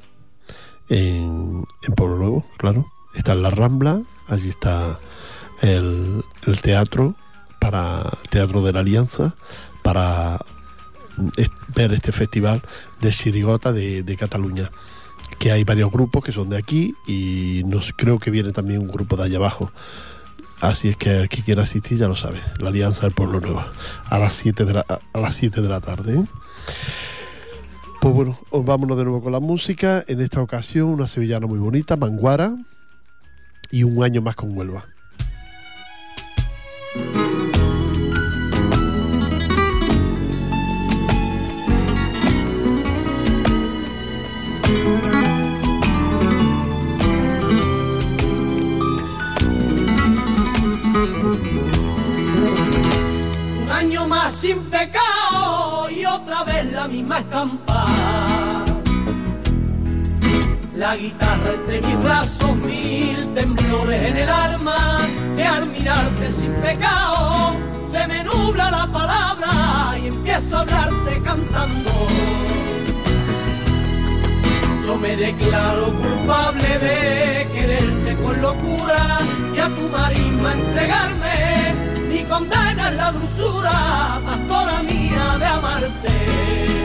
En, 0.90 1.64
en 1.88 1.96
Pueblo 1.96 2.18
Nuevo, 2.18 2.46
claro. 2.58 2.92
Está 3.16 3.32
en 3.34 3.42
la 3.42 3.50
Rambla, 3.50 4.02
allí 4.28 4.50
está 4.50 5.00
el, 5.62 6.24
el 6.46 6.62
teatro 6.62 7.16
para 7.66 8.12
Teatro 8.30 8.62
de 8.62 8.74
la 8.74 8.82
Alianza 8.82 9.34
para 9.82 10.40
ver 11.76 11.94
este 11.94 12.12
festival 12.12 12.62
de 13.02 13.12
chirigota 13.12 13.74
de, 13.74 14.16
Cataluña 14.20 14.70
que 15.40 15.52
hay 15.52 15.64
varios 15.64 15.92
grupos 15.92 16.24
que 16.24 16.32
son 16.32 16.50
de 16.50 16.58
aquí 16.58 16.94
y 17.08 17.64
nos 17.66 17.94
creo 17.96 18.20
que 18.20 18.30
viene 18.30 18.52
también 18.52 18.82
un 18.82 18.88
grupo 18.88 19.18
de 19.18 19.24
allá 19.24 19.38
abajo. 19.38 19.72
Así 20.62 20.90
es 20.90 20.98
que 20.98 21.18
el 21.18 21.30
que 21.30 21.42
quiera 21.42 21.64
asistir 21.64 21.98
ya 21.98 22.08
lo 22.08 22.16
sabe 22.16 22.40
la 22.60 22.70
Alianza 22.70 23.02
del 23.02 23.14
Pueblo 23.14 23.42
Nuevo 23.42 23.66
a 24.06 24.20
las 24.20 24.34
7 24.34 24.64
de 24.66 24.74
la, 24.74 24.86
a 25.14 25.20
las 25.20 25.36
7 25.36 25.62
de 25.62 25.68
la 25.68 25.82
tarde 25.82 26.20
¿eh? 26.20 26.26
pues 28.00 28.14
bueno 28.14 28.40
os 28.52 28.64
vámonos 28.64 28.98
de 28.98 29.04
nuevo 29.04 29.22
con 29.22 29.32
la 29.32 29.40
música. 29.40 30.04
En 30.08 30.22
esta 30.22 30.42
ocasión 30.42 30.90
una 30.90 31.08
sevillana 31.08 31.48
muy 31.48 31.60
bonita 31.60 31.98
Manguara 31.98 32.56
y 33.72 33.84
un 33.84 34.04
año 34.04 34.22
más 34.22 34.36
con 34.36 34.56
Huelva 34.56 34.86
sin 54.46 54.64
pecado 54.66 55.90
y 55.90 56.06
otra 56.06 56.44
vez 56.44 56.72
la 56.72 56.88
misma 56.88 57.20
estampa. 57.20 58.45
La 60.78 60.98
guitarra 60.98 61.54
entre 61.54 61.80
mis 61.80 62.04
brazos, 62.04 62.54
mil 62.58 63.34
temblores 63.34 64.10
en 64.10 64.18
el 64.18 64.30
alma, 64.30 65.08
que 65.36 65.44
al 65.44 65.68
mirarte 65.68 66.30
sin 66.30 66.52
pecado 66.56 67.56
se 67.90 68.06
me 68.08 68.26
nubla 68.26 68.70
la 68.72 68.88
palabra 68.88 69.98
y 69.98 70.08
empiezo 70.08 70.58
a 70.58 70.62
hablarte 70.62 71.22
cantando. 71.22 71.92
Yo 74.86 74.98
me 74.98 75.16
declaro 75.16 75.94
culpable 75.94 76.80
de 76.80 77.48
quererte 77.54 78.16
con 78.22 78.42
locura 78.42 79.20
y 79.56 79.60
a 79.60 79.68
tu 79.70 79.88
marisma 79.88 80.54
entregarme. 80.54 81.74
Mi 82.10 82.24
condena 82.24 82.90
es 82.90 82.96
la 82.98 83.12
dulzura, 83.14 84.20
pastora 84.26 84.84
mía, 84.84 85.38
de 85.40 85.46
amarte. 85.46 86.85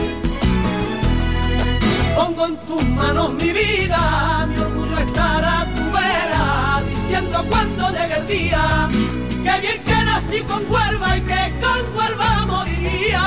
Pongo 2.21 2.45
en 2.45 2.57
tus 2.67 2.85
manos 2.89 3.33
mi 3.33 3.51
vida, 3.51 4.45
mi 4.47 4.55
orgullo 4.55 4.95
estará 4.99 5.61
a 5.61 5.65
tu 5.73 5.83
vera, 5.91 6.83
diciendo 6.87 7.43
cuando 7.49 7.89
llegue 7.89 8.17
el 8.19 8.27
día, 8.27 8.89
que 9.43 9.61
bien 9.61 9.83
que 9.83 10.05
nací 10.05 10.41
con 10.43 10.61
Huelva 10.71 11.17
y 11.17 11.21
que 11.21 11.51
con 11.59 11.97
Huelva 11.97 12.45
moriría. 12.45 13.23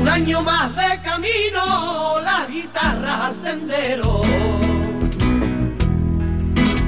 Un 0.00 0.08
año 0.08 0.40
más 0.40 0.74
de 0.74 1.02
camino, 1.02 1.83
guitarras 2.84 3.20
al 3.20 3.34
sendero. 3.34 4.22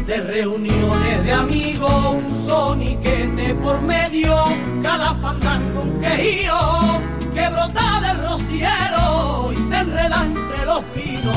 De 0.06 0.16
reuniones 0.18 1.24
de 1.24 1.32
amigos, 1.32 2.14
un 2.14 2.48
soniquete 2.48 3.54
por 3.56 3.80
medio, 3.82 4.34
cada 4.82 5.14
fandango 5.14 5.82
un 5.82 6.00
quejío 6.00 7.00
que 7.34 7.48
brota 7.48 8.00
del 8.00 8.28
rociero 8.28 9.52
y 9.52 9.68
se 9.68 9.76
enreda 9.78 10.24
entre 10.24 10.64
los 10.64 10.84
pinos. 10.84 11.36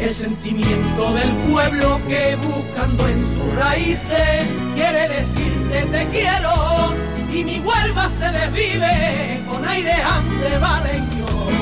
El 0.00 0.10
sentimiento 0.10 1.14
del 1.14 1.30
pueblo 1.50 2.00
que 2.08 2.36
buscando 2.36 3.08
en 3.08 3.20
sus 3.34 3.54
raíces 3.54 4.48
quiere 4.74 5.08
decirte 5.08 5.86
te 5.86 6.08
quiero 6.08 6.94
y 7.32 7.44
mi 7.44 7.60
Huelva 7.60 8.10
se 8.18 8.30
desvive 8.38 9.42
con 9.48 9.66
aire 9.66 9.92
andevaleño. 9.92 11.59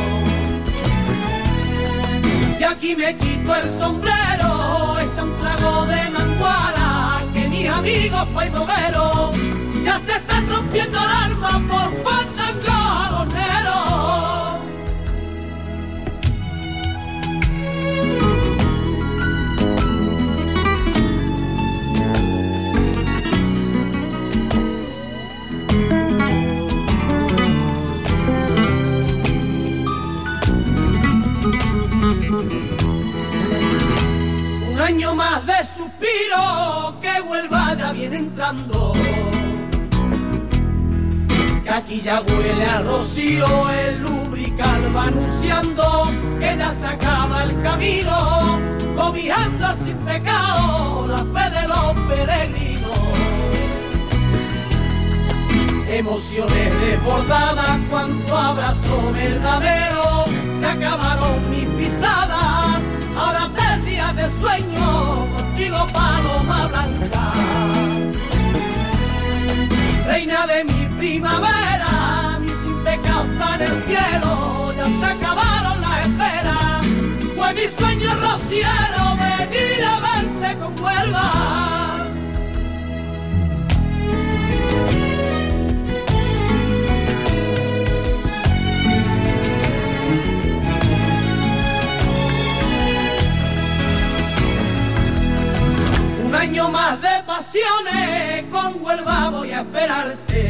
Y 2.59 2.65
aquí 2.65 2.97
me 2.97 3.17
quito 3.17 3.55
el 3.55 3.79
sombrero, 3.79 4.99
es 4.99 5.23
un 5.23 5.39
trago 5.39 5.87
de 5.87 6.11
manguara 6.11 7.23
que 7.33 7.47
mis 7.49 7.69
amigos 7.69 8.27
paimogueros 8.35 9.37
ya 9.85 10.01
se 10.01 10.13
están 10.13 10.49
rompiendo 10.49 10.99
el 10.99 11.09
alma 11.09 11.63
por 11.69 12.03
fandango 12.03 12.78
año 34.89 35.15
más 35.15 35.45
de 35.45 35.53
suspiro 35.77 36.99
que 37.03 37.21
vuelva 37.21 37.75
ya 37.75 37.93
viene 37.93 38.17
entrando. 38.17 38.95
Que 41.63 41.71
aquí 41.71 42.01
ya 42.01 42.23
huele 42.23 42.65
a 42.65 42.81
rocío, 42.81 43.69
el 43.69 44.01
lubrical 44.01 44.97
va 44.97 45.05
anunciando 45.09 46.11
que 46.41 46.57
ya 46.57 46.71
se 46.73 46.87
acaba 46.87 47.45
el 47.45 47.61
camino, 47.63 48.59
cobijando 48.97 49.67
sin 49.85 49.97
pecado 49.99 51.07
la 51.07 51.19
fe 51.19 51.51
de 51.57 51.69
los 51.69 51.89
peregrinos. 52.09 52.99
Emociones 55.87 56.81
desbordadas, 56.81 57.79
cuanto 57.91 58.35
abrazo 58.35 59.13
verdadero, 59.13 60.25
se 60.59 60.67
acabaron 60.67 61.51
mis 61.51 61.67
pisadas, 61.77 62.68
con 98.51 98.83
Huelva 98.83 99.31
voy 99.31 99.53
a 99.53 99.61
esperarte. 99.61 100.49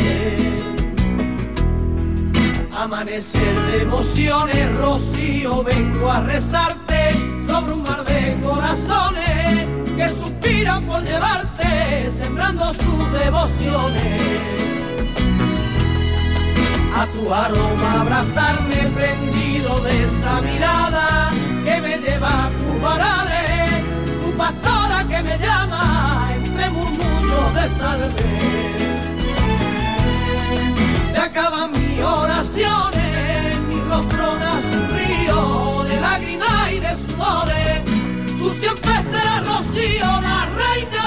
Amanecer 2.76 3.60
de 3.70 3.82
emociones, 3.82 4.76
Rocío, 4.78 5.62
vengo 5.62 6.10
a 6.10 6.20
rezarte 6.22 7.14
sobre 7.46 7.72
un 7.72 7.82
mar 7.82 8.04
de 8.04 8.38
corazones 8.42 9.68
que 9.96 10.08
suspiran 10.08 10.84
por 10.84 11.02
llevarte, 11.04 12.10
sembrando 12.10 12.72
sus 12.74 13.12
devociones. 13.12 14.42
A 16.96 17.06
tu 17.06 17.32
aroma 17.32 18.00
abrazarme 18.00 18.90
prendido 18.94 19.80
de 19.80 20.04
esa 20.04 20.40
mirada 20.42 21.30
que 21.64 21.80
me 21.80 21.98
lleva 21.98 22.46
a 22.46 22.50
tus 22.50 22.82
varales, 22.82 23.84
tu 24.24 24.36
pastora 24.36 25.04
que 25.08 25.22
me 25.22 25.38
llama 25.38 26.27
entre 27.38 27.50
murmullos 27.50 27.54
de 27.54 27.68
salve. 27.78 28.26
Se 31.12 31.18
acaban 31.18 31.70
mis 31.72 32.00
oraciones, 32.00 33.60
mi 33.68 33.80
rostro 33.88 34.38
nace 34.38 34.76
un 34.78 34.88
río 34.96 35.84
de 35.84 36.00
lágrimas 36.00 36.72
y 36.72 36.80
de 36.80 36.96
sudores. 37.08 37.84
Tú 38.38 38.50
siempre 38.60 38.92
serás 39.10 39.46
Rocío, 39.46 40.20
la 40.20 40.46
reina 40.56 40.97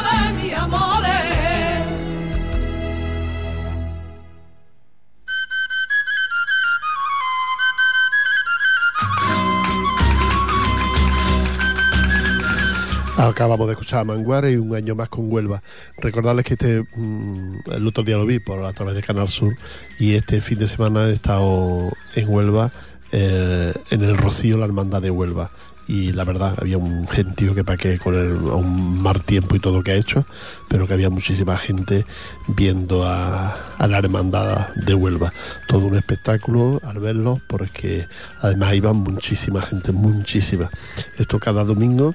Acabamos 13.31 13.65
de 13.67 13.73
escuchar 13.73 13.99
a 14.01 14.03
Manguare 14.03 14.51
y 14.51 14.57
un 14.57 14.75
año 14.75 14.93
más 14.93 15.07
con 15.07 15.31
Huelva. 15.31 15.63
Recordarles 15.97 16.43
que 16.43 16.55
este 16.55 16.81
mm, 16.81 17.71
el 17.71 17.87
otro 17.87 18.03
día 18.03 18.17
lo 18.17 18.25
vi 18.25 18.39
por 18.39 18.65
a 18.65 18.73
través 18.73 18.93
de 18.93 19.01
Canal 19.01 19.29
Sur 19.29 19.55
y 19.97 20.15
este 20.15 20.41
fin 20.41 20.59
de 20.59 20.67
semana 20.67 21.07
he 21.07 21.13
estado 21.13 21.93
en 22.15 22.27
Huelva, 22.27 22.73
eh, 23.13 23.73
en 23.89 24.03
el 24.03 24.17
Rocío, 24.17 24.57
la 24.57 24.65
hermandad 24.65 25.01
de 25.01 25.11
Huelva. 25.11 25.49
Y 25.87 26.11
la 26.11 26.25
verdad, 26.25 26.55
había 26.59 26.77
un 26.77 27.07
gentío 27.07 27.55
que 27.55 27.63
pa' 27.63 27.77
qué 27.77 27.97
con 27.97 28.15
el, 28.15 28.33
un 28.33 29.01
mal 29.01 29.23
tiempo 29.23 29.55
y 29.55 29.59
todo 29.61 29.81
que 29.81 29.91
ha 29.91 29.95
hecho, 29.95 30.25
pero 30.67 30.85
que 30.85 30.93
había 30.93 31.09
muchísima 31.09 31.55
gente 31.55 32.05
viendo 32.49 33.05
a, 33.05 33.55
a 33.77 33.87
la 33.87 33.97
hermandad 33.97 34.67
de 34.75 34.93
Huelva. 34.93 35.31
Todo 35.69 35.85
un 35.85 35.95
espectáculo 35.95 36.81
al 36.83 36.99
verlo, 36.99 37.39
porque 37.47 38.07
además 38.41 38.75
iban 38.75 38.97
muchísima 38.97 39.61
gente, 39.61 39.93
muchísima. 39.93 40.69
Esto 41.17 41.39
cada 41.39 41.63
domingo 41.63 42.13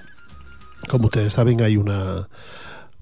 como 0.89 1.07
ustedes 1.07 1.33
saben, 1.33 1.61
hay 1.63 1.77
una 1.77 2.29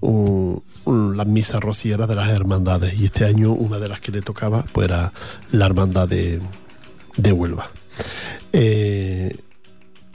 un, 0.01 0.63
un- 0.85 1.17
las 1.17 1.27
misas 1.27 1.61
rocieras 1.61 2.07
de 2.07 2.15
las 2.15 2.29
hermandades 2.29 2.99
y 2.99 3.05
este 3.05 3.25
año 3.25 3.51
una 3.51 3.79
de 3.79 3.87
las 3.89 4.01
que 4.01 4.11
le 4.11 4.21
tocaba 4.21 4.63
pues 4.71 4.87
era 4.87 5.11
la 5.51 5.65
hermandad 5.65 6.07
de, 6.07 6.41
de 7.17 7.31
Huelva. 7.31 7.69
Eh, 8.53 9.37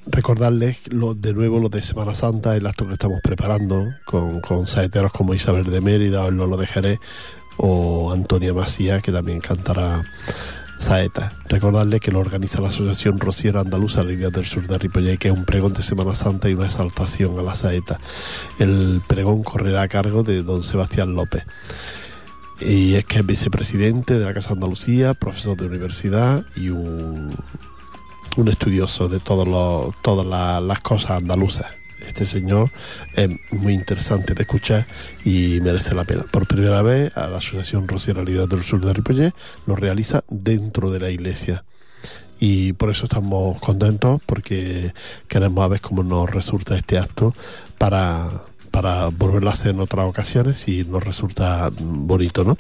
recordarles 0.06 0.78
de 0.86 1.32
nuevo 1.34 1.58
lo 1.60 1.68
de 1.68 1.82
Semana 1.82 2.14
Santa, 2.14 2.56
el 2.56 2.66
acto 2.66 2.86
que 2.86 2.94
estamos 2.94 3.20
preparando 3.22 3.84
con, 4.06 4.40
con 4.40 4.66
saeteros 4.66 5.12
como 5.12 5.34
Isabel 5.34 5.64
de 5.64 5.80
Mérida 5.80 6.24
o 6.24 6.30
Lolo 6.30 6.56
de 6.56 6.66
Jerez 6.66 6.98
o 7.58 8.12
Antonia 8.12 8.54
Macía, 8.54 9.00
que 9.00 9.12
también 9.12 9.40
cantará 9.40 10.02
saeta. 10.80 11.32
Recordarles 11.48 12.00
que 12.00 12.10
lo 12.10 12.18
organiza 12.20 12.60
la 12.60 12.68
Asociación 12.68 13.20
Rociera 13.20 13.60
Andaluza 13.60 14.02
Líneas 14.02 14.32
del 14.32 14.44
Sur 14.46 14.66
de 14.66 14.78
Ripollet, 14.78 15.18
que 15.18 15.28
es 15.28 15.34
un 15.34 15.44
pregón 15.44 15.72
de 15.72 15.82
Semana 15.82 16.14
Santa 16.14 16.48
y 16.48 16.54
una 16.54 16.66
exaltación 16.66 17.38
a 17.38 17.42
la 17.42 17.54
saeta. 17.54 18.00
El 18.58 19.00
pregón 19.06 19.42
correrá 19.42 19.82
a 19.82 19.88
cargo 19.88 20.22
de 20.22 20.42
don 20.42 20.62
Sebastián 20.62 21.14
López. 21.14 21.44
Y 22.60 22.94
es 22.94 23.04
que 23.04 23.20
es 23.20 23.26
vicepresidente 23.26 24.18
de 24.18 24.24
la 24.24 24.34
Casa 24.34 24.52
Andalucía, 24.52 25.14
profesor 25.14 25.56
de 25.56 25.66
universidad 25.66 26.44
y 26.56 26.68
un, 26.70 27.34
estudioso 28.48 29.08
de 29.08 29.18
todas 29.20 29.46
la- 30.26 30.60
las 30.60 30.80
cosas 30.80 31.12
andaluzas. 31.12 31.79
Este 32.06 32.26
señor 32.26 32.70
es 33.14 33.30
muy 33.52 33.74
interesante 33.74 34.34
de 34.34 34.42
escuchar 34.42 34.86
y 35.24 35.58
merece 35.62 35.94
la 35.94 36.04
pena. 36.04 36.24
Por 36.30 36.46
primera 36.46 36.82
vez, 36.82 37.16
a 37.16 37.28
la 37.28 37.38
Asociación 37.38 37.88
Rociera 37.88 38.22
Líderes 38.22 38.48
del 38.48 38.62
Sur 38.62 38.84
de 38.84 38.92
Ripollet 38.92 39.34
lo 39.66 39.76
realiza 39.76 40.24
dentro 40.28 40.90
de 40.90 41.00
la 41.00 41.10
iglesia. 41.10 41.64
Y 42.38 42.72
por 42.72 42.90
eso 42.90 43.04
estamos 43.04 43.60
contentos, 43.60 44.20
porque 44.24 44.94
queremos 45.28 45.62
a 45.62 45.68
ver 45.68 45.80
cómo 45.82 46.02
nos 46.02 46.30
resulta 46.30 46.76
este 46.76 46.96
acto 46.96 47.34
para, 47.76 48.44
para 48.70 49.08
volverlo 49.08 49.50
a 49.50 49.52
hacer 49.52 49.72
en 49.72 49.80
otras 49.80 50.08
ocasiones 50.08 50.58
si 50.58 50.84
nos 50.84 51.04
resulta 51.04 51.70
bonito, 51.78 52.44
¿no? 52.44 52.56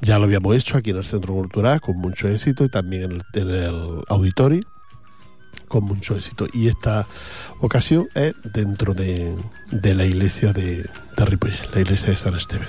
Ya 0.00 0.18
lo 0.18 0.24
habíamos 0.24 0.56
hecho 0.56 0.78
aquí 0.78 0.90
en 0.90 0.96
el 0.96 1.04
Centro 1.04 1.34
Cultural 1.34 1.80
con 1.82 1.98
mucho 1.98 2.26
éxito 2.28 2.64
y 2.64 2.70
también 2.70 3.02
en 3.02 3.12
el, 3.12 3.22
en 3.34 3.50
el 3.50 4.02
auditorio 4.08 4.62
con 5.68 5.84
mucho 5.84 6.16
éxito. 6.16 6.46
Y 6.52 6.68
esta 6.68 7.06
ocasión 7.60 8.08
es 8.14 8.34
dentro 8.52 8.94
de, 8.94 9.34
de 9.70 9.94
la 9.94 10.04
iglesia 10.04 10.52
de, 10.52 10.88
de 11.16 11.52
la 11.74 11.80
iglesia 11.80 12.10
de 12.10 12.16
San 12.16 12.34
Esteban. 12.34 12.68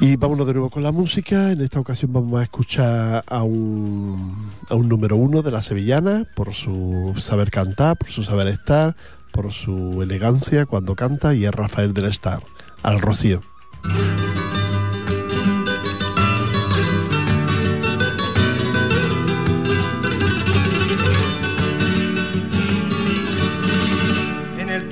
Y 0.00 0.14
vámonos 0.14 0.46
de 0.46 0.52
nuevo 0.52 0.70
con 0.70 0.84
la 0.84 0.92
música. 0.92 1.50
En 1.50 1.60
esta 1.60 1.80
ocasión 1.80 2.12
vamos 2.12 2.38
a 2.38 2.44
escuchar 2.44 3.24
a 3.26 3.42
un, 3.42 4.52
a 4.68 4.76
un 4.76 4.88
número 4.88 5.16
uno 5.16 5.42
de 5.42 5.50
la 5.50 5.60
sevillana 5.60 6.24
por 6.36 6.54
su 6.54 7.14
saber 7.18 7.50
cantar, 7.50 7.96
por 7.96 8.08
su 8.08 8.22
saber 8.22 8.46
estar, 8.46 8.94
por 9.32 9.52
su 9.52 10.00
elegancia 10.00 10.66
cuando 10.66 10.94
canta 10.94 11.34
y 11.34 11.44
es 11.44 11.50
Rafael 11.50 11.94
del 11.94 12.06
Estar, 12.06 12.40
al 12.82 13.00
Rocío. 13.00 13.42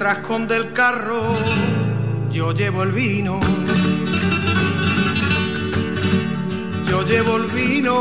En 0.07 0.11
el 0.11 0.19
trascón 0.19 0.47
del 0.47 0.73
carro 0.73 1.37
yo 2.31 2.53
llevo 2.53 2.85
el 2.85 2.93
vino. 2.93 3.41
Yo 6.89 7.05
llevo 7.05 7.39
el 7.39 7.47
vino 7.51 7.99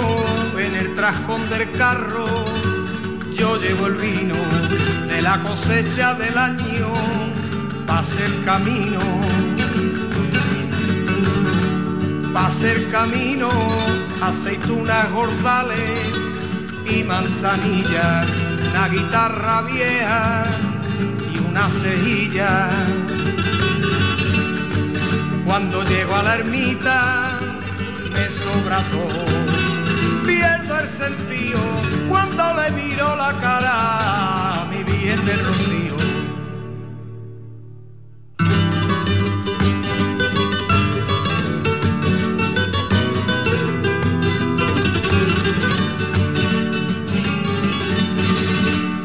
en 0.56 0.76
el 0.76 0.93
trascón 0.93 1.41
del 1.49 1.72
carro. 1.72 2.28
Yo 3.34 3.58
llevo 3.58 3.88
el 3.88 3.95
vino 3.95 4.36
de 5.08 5.20
la 5.24 5.41
cosecha 5.41 6.14
del 6.14 6.38
año. 6.38 6.93
Pase 7.88 8.24
el 8.24 8.45
camino. 8.45 8.99
Pase 12.32 12.72
el 12.72 12.91
camino, 12.91 13.49
aceitunas 14.22 15.12
gordales 15.12 16.12
y 16.86 17.03
manzanillas, 17.03 18.28
una 18.70 18.89
guitarra 18.89 19.64
vieja 19.64 20.45
una 21.56 21.70
cejilla. 21.70 22.68
Cuando 25.45 25.86
llego 25.86 26.14
a 26.14 26.24
la 26.24 26.36
ermita 26.36 27.30
me 28.12 28.30
sobra 28.30 28.80
todo, 28.91 29.26
pierdo 30.26 30.78
el 30.78 30.88
sentido 30.88 31.62
cuando 32.10 32.43
le 32.60 32.72
miro 32.72 33.16
la 33.16 33.32
cara 33.39 34.64
a 34.64 34.66
mi 34.66 34.84
bien 34.84 35.26
del 35.26 35.45
rocío. 35.45 35.95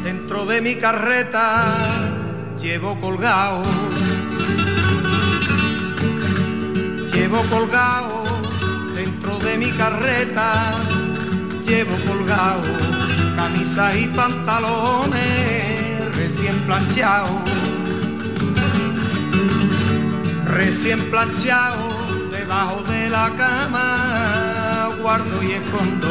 Dentro 0.03 0.47
de 0.47 0.61
mi 0.61 0.75
carreta 0.75 1.90
llevo 2.63 2.99
colgado, 3.01 3.63
llevo 7.13 7.41
colgado, 7.51 8.25
dentro 8.95 9.39
de 9.39 9.59
mi 9.59 9.71
carreta. 9.71 10.73
Llevo 11.67 11.95
colgado 12.05 12.63
camisas 13.37 13.97
y 13.97 14.09
pantalones 14.09 15.21
recién 16.17 16.57
planchados, 16.67 17.31
recién 20.47 20.99
planchados 21.11 22.33
debajo 22.33 22.83
de 22.83 23.11
la 23.11 23.31
cama. 23.37 24.89
Guardo 25.01 25.43
y 25.45 25.53
escondo 25.53 26.09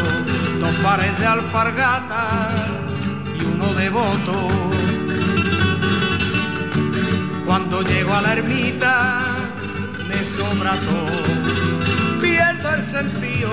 dos 0.62 0.76
pares 0.82 1.20
de 1.20 1.26
alpargatas 1.26 2.54
y 3.38 3.46
uno 3.46 3.74
de 3.74 3.90
voto. 3.90 4.69
Cuando 7.60 7.82
llego 7.82 8.14
a 8.14 8.22
la 8.22 8.34
ermita 8.34 9.20
me 10.08 10.24
sobra 10.24 10.72
todo, 10.78 12.18
pierdo 12.22 12.74
el 12.74 12.82
sentido 12.82 13.52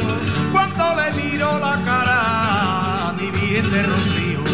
cuando 0.52 0.92
le 0.94 1.10
miro 1.20 1.58
la 1.58 1.74
cara 1.84 3.08
a 3.08 3.12
mi 3.18 3.32
bien 3.32 3.68
de 3.68 3.82
rocío. 3.82 4.44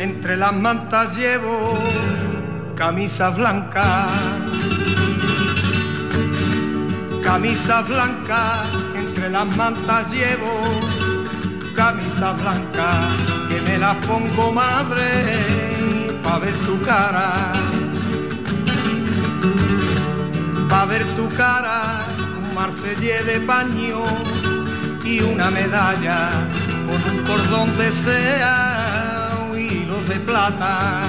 Entre 0.00 0.36
las 0.36 0.52
mantas 0.52 1.16
llevo 1.16 1.78
camisa 2.74 3.30
blanca, 3.30 4.06
camisa 7.32 7.80
blanca, 7.82 8.64
entre 8.96 9.30
las 9.30 9.56
mantas 9.56 10.10
llevo 10.10 10.62
camisa 11.76 12.32
blanca, 12.32 12.88
que 13.48 13.60
me 13.70 13.78
las 13.78 14.04
pongo 14.04 14.50
madre 14.52 15.06
pa' 16.24 16.40
ver 16.40 16.54
tu 16.66 16.82
cara. 16.82 17.52
ver 20.88 21.06
tu 21.14 21.28
cara, 21.28 22.00
un 22.42 22.52
marsellé 22.52 23.22
de 23.22 23.38
paño 23.40 24.02
y 25.04 25.20
una 25.20 25.50
medalla 25.50 26.30
con 26.86 27.00
un 27.12 27.24
cordón 27.24 27.78
de 27.78 27.92
sea 27.92 29.28
hilos 29.56 30.08
de 30.08 30.18
plata. 30.18 31.02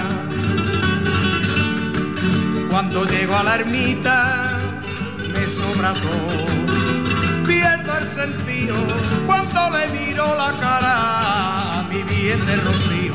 Cuando 2.69 3.05
llego 3.05 3.35
a 3.35 3.43
la 3.43 3.55
ermita 3.55 4.50
me 5.33 5.47
sobra 5.47 5.93
todo, 5.93 6.45
pierdo 7.45 7.97
el 7.97 8.05
sentido 8.05 8.75
cuando 9.25 9.69
le 9.69 9.87
miro 9.99 10.25
la 10.35 10.51
cara 10.59 11.79
a 11.79 11.83
mi 11.89 12.03
bien 12.03 12.45
de 12.45 12.55
rocío. 12.57 13.13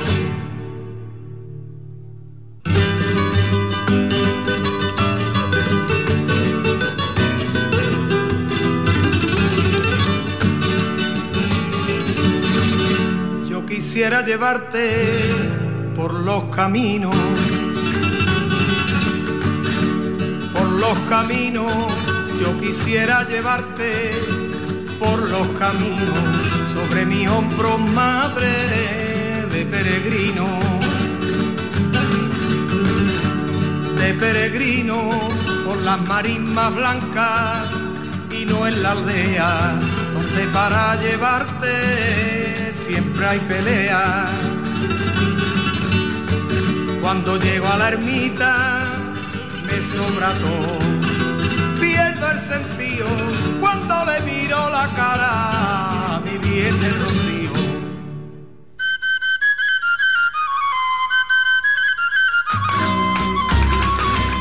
Yo 13.48 13.64
quisiera 13.66 14.22
llevarte 14.22 15.56
por 15.94 16.12
los 16.12 16.44
caminos, 16.54 17.14
por 20.52 20.68
los 20.68 20.98
caminos, 21.08 21.95
yo 22.41 22.61
quisiera 22.61 23.26
llevarte 23.28 24.12
por 24.99 25.28
los 25.28 25.47
caminos, 25.59 26.18
sobre 26.74 27.05
mis 27.05 27.28
hombros 27.28 27.78
madre 27.91 28.49
de 29.53 29.64
peregrino, 29.66 30.47
de 33.99 34.14
peregrino, 34.14 35.11
por 35.64 35.80
las 35.82 36.01
marismas 36.09 36.74
blancas 36.74 37.68
y 38.30 38.45
no 38.45 38.66
en 38.66 38.82
la 38.82 38.93
aldea, 38.93 39.78
donde 40.14 40.47
para 40.53 40.97
llevarte 40.97 42.72
siempre 42.72 43.26
hay 43.26 43.41
pelea. 43.41 44.24
Cuando 47.01 47.39
llego 47.39 47.68
a 47.68 47.76
la 47.76 47.89
ermita 47.89 48.84
me 49.66 49.82
sobra 49.82 50.32
todo, 50.34 50.86
sentido 52.47 53.07
cuando 53.59 53.94
le 54.07 54.20
miro 54.20 54.70
la 54.70 54.86
cara 54.94 56.16
a 56.16 56.20
mi 56.20 56.38
bien 56.38 56.80
del 56.80 56.94
rocío. 56.94 57.51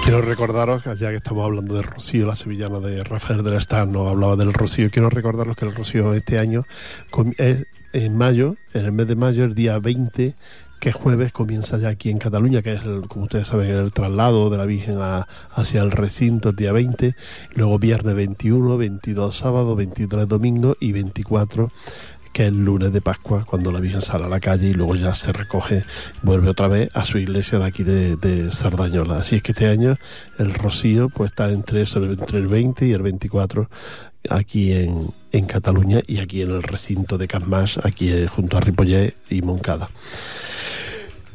Quiero 0.03 0.22
recordaros, 0.22 0.84
ya 0.84 1.10
que 1.10 1.16
estamos 1.16 1.43
hablando 1.43 1.74
de 1.74 1.82
Rocío, 1.82 2.28
la 2.28 2.36
sevillana 2.36 2.80
de 2.80 3.03
Rafael 3.03 3.43
del 3.43 3.56
Estar, 3.56 3.88
nos 3.88 4.08
hablaba 4.08 4.36
del 4.36 4.53
Rocío. 4.53 4.91
Quiero 4.91 5.10
recordaros 5.10 5.58
que 5.58 5.66
el 5.66 5.74
Rocío 5.74 6.14
este 6.14 6.38
año 6.38 6.62
es 7.39 7.66
en 7.91 8.16
mayo, 8.16 8.56
en 8.76 8.86
el 8.86 8.91
mes 8.91 9.08
de 9.08 9.16
mayo, 9.16 9.45
el 9.45 9.56
día 9.56 9.80
20, 9.80 10.36
que 10.86 10.91
jueves 10.91 11.31
comienza 11.31 11.79
ya 11.79 11.89
aquí 11.89 12.11
en 12.11 12.19
Cataluña, 12.19 12.61
que 12.61 12.73
es, 12.73 12.83
el- 12.83 13.07
como 13.07 13.23
ustedes 13.25 13.47
saben, 13.47 13.71
el 13.71 13.91
traslado 13.91 14.51
de 14.51 14.57
la 14.57 14.65
Virgen 14.65 14.99
a- 15.01 15.25
hacia 15.49 15.81
el 15.81 15.89
recinto 15.89 16.49
el 16.49 16.55
día 16.55 16.71
20, 16.73 17.15
luego 17.55 17.79
viernes 17.79 18.13
21, 18.13 18.77
22 18.77 19.36
sábado, 19.36 19.75
23 19.75 20.27
domingo 20.27 20.77
y 20.79 20.91
24 20.91 21.71
que 22.33 22.43
es 22.43 22.49
el 22.49 22.63
lunes 22.65 22.93
de 22.93 23.01
Pascua, 23.01 23.45
cuando 23.45 23.71
la 23.71 23.79
Virgen 23.79 24.01
sale 24.01 24.25
a 24.25 24.27
la 24.27 24.39
calle 24.39 24.67
y 24.67 24.73
luego 24.73 24.95
ya 24.95 25.15
se 25.15 25.31
recoge, 25.33 25.83
vuelve 26.21 26.49
otra 26.49 26.67
vez 26.67 26.89
a 26.93 27.03
su 27.03 27.17
iglesia 27.17 27.57
de 27.57 27.65
aquí 27.65 27.83
de, 27.83 28.51
Sardañola. 28.51 29.15
Así 29.17 29.38
es 29.38 29.41
que 29.41 29.53
este 29.53 29.67
año 29.67 29.95
el 30.38 30.53
Rocío 30.53 31.09
pues 31.09 31.31
está 31.31 31.49
entre, 31.49 31.81
entre 31.81 32.38
el 32.38 32.47
20 32.47 32.86
y 32.88 32.91
el 32.91 33.01
24 33.01 33.69
aquí 34.29 34.73
en, 34.73 35.07
en 35.36 35.45
Cataluña 35.45 35.99
y 36.07 36.19
aquí 36.19 36.41
en 36.41 36.51
el 36.51 36.63
recinto 36.63 37.17
de 37.17 37.27
Carmas, 37.27 37.79
aquí 37.83 38.09
eh, 38.09 38.27
junto 38.27 38.57
a 38.57 38.61
Ripollet 38.61 39.15
y 39.29 39.41
Moncada. 39.41 39.89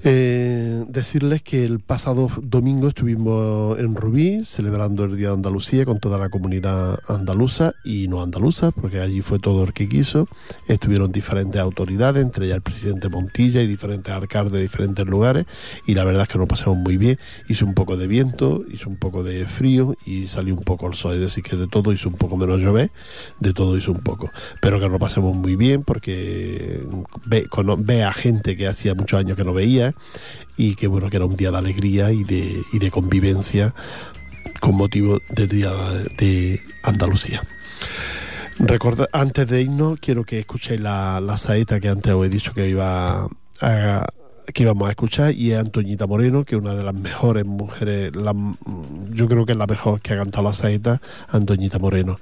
Eh, 0.02 0.86
decirles 0.88 1.42
que 1.42 1.62
el 1.62 1.78
pasado 1.78 2.30
domingo 2.40 2.88
estuvimos 2.88 3.78
en 3.78 3.94
Rubí 3.94 4.44
celebrando 4.46 5.04
el 5.04 5.14
Día 5.14 5.28
de 5.28 5.34
Andalucía 5.34 5.84
con 5.84 6.00
toda 6.00 6.18
la 6.18 6.30
comunidad 6.30 6.98
andaluza 7.06 7.74
y 7.84 8.08
no 8.08 8.22
andaluza, 8.22 8.70
porque 8.70 9.00
allí 9.00 9.20
fue 9.20 9.38
todo 9.38 9.62
el 9.64 9.74
que 9.74 9.90
quiso. 9.90 10.26
Estuvieron 10.68 11.12
diferentes 11.12 11.60
autoridades, 11.60 12.24
entre 12.24 12.46
ellas 12.46 12.56
el 12.56 12.62
presidente 12.62 13.10
Montilla 13.10 13.60
y 13.60 13.66
diferentes 13.66 14.12
alcaldes 14.12 14.54
de 14.54 14.62
diferentes 14.62 15.06
lugares, 15.06 15.44
y 15.86 15.94
la 15.94 16.04
verdad 16.04 16.22
es 16.22 16.28
que 16.28 16.38
nos 16.38 16.48
pasamos 16.48 16.78
muy 16.78 16.96
bien. 16.96 17.18
Hizo 17.48 17.66
un 17.66 17.74
poco 17.74 17.98
de 17.98 18.06
viento, 18.06 18.64
hizo 18.72 18.88
un 18.88 18.96
poco 18.96 19.22
de 19.22 19.46
frío 19.46 19.94
y 20.06 20.28
salió 20.28 20.54
un 20.54 20.62
poco 20.62 20.86
el 20.86 20.94
sol, 20.94 21.14
es 21.14 21.20
decir, 21.20 21.44
que 21.44 21.56
de 21.56 21.66
todo 21.66 21.92
hizo 21.92 22.08
un 22.08 22.16
poco 22.16 22.38
menos 22.38 22.62
llover, 22.62 22.90
de 23.38 23.52
todo 23.52 23.76
hizo 23.76 23.92
un 23.92 24.00
poco. 24.00 24.30
Pero 24.62 24.80
que 24.80 24.88
nos 24.88 24.98
pasemos 24.98 25.36
muy 25.36 25.56
bien 25.56 25.82
porque 25.82 26.80
ve, 27.26 27.46
ve 27.78 28.02
a 28.02 28.14
gente 28.14 28.56
que 28.56 28.66
hacía 28.66 28.94
muchos 28.94 29.20
años 29.20 29.36
que 29.36 29.44
no 29.44 29.52
veía 29.52 29.89
y 30.56 30.74
que 30.74 30.86
bueno 30.86 31.08
que 31.10 31.16
era 31.16 31.26
un 31.26 31.36
día 31.36 31.50
de 31.50 31.58
alegría 31.58 32.12
y 32.12 32.24
de, 32.24 32.62
y 32.72 32.78
de 32.78 32.90
convivencia 32.90 33.74
con 34.60 34.76
motivo 34.76 35.18
del 35.30 35.48
día 35.48 35.70
de 36.18 36.60
Andalucía. 36.82 37.42
Recorda, 38.58 39.08
antes 39.12 39.48
de 39.48 39.62
irnos 39.62 39.98
quiero 40.00 40.24
que 40.24 40.38
escuchéis 40.38 40.80
la, 40.80 41.20
la 41.20 41.36
saeta 41.36 41.80
que 41.80 41.88
antes 41.88 42.12
os 42.12 42.26
he 42.26 42.28
dicho 42.28 42.52
que 42.52 42.68
iba 42.68 43.26
a, 43.60 44.06
que 44.52 44.62
íbamos 44.62 44.88
a 44.88 44.90
escuchar 44.90 45.34
y 45.34 45.52
es 45.52 45.58
Antoñita 45.58 46.06
Moreno, 46.06 46.44
que 46.44 46.56
es 46.56 46.60
una 46.60 46.74
de 46.74 46.82
las 46.82 46.94
mejores 46.94 47.46
mujeres, 47.46 48.12
yo 49.10 49.28
creo 49.28 49.46
que 49.46 49.52
es 49.52 49.58
la 49.58 49.66
mejor 49.66 50.00
que 50.00 50.12
ha 50.12 50.18
cantado 50.18 50.44
la 50.44 50.52
saeta, 50.52 51.00
Antoñita 51.28 51.78
Moreno. 51.78 52.18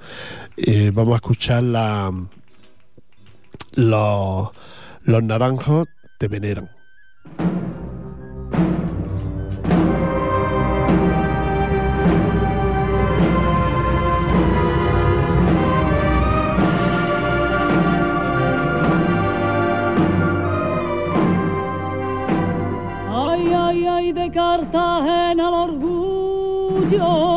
Eh, 0.55 0.91
vamos 0.93 1.13
a 1.13 1.15
escuchar 1.17 1.63
la, 1.63 2.11
los, 3.75 4.49
los 5.03 5.23
naranjos 5.23 5.87
te 6.17 6.27
veneran. 6.27 6.69
Ay, 7.25 7.33
ay, 23.53 23.85
ay, 23.85 24.13
de 24.13 24.31
Cartagena 24.31 25.49
el 25.49 25.53
orgullo. 25.53 27.28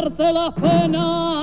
Aliviarte 0.00 0.32
la 0.32 0.50
pena. 0.50 1.39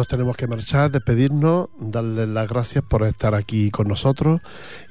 Nos 0.00 0.08
tenemos 0.08 0.34
que 0.34 0.46
marchar, 0.46 0.90
despedirnos, 0.90 1.68
darles 1.78 2.26
las 2.26 2.48
gracias 2.48 2.82
por 2.82 3.02
estar 3.02 3.34
aquí 3.34 3.70
con 3.70 3.86
nosotros 3.86 4.40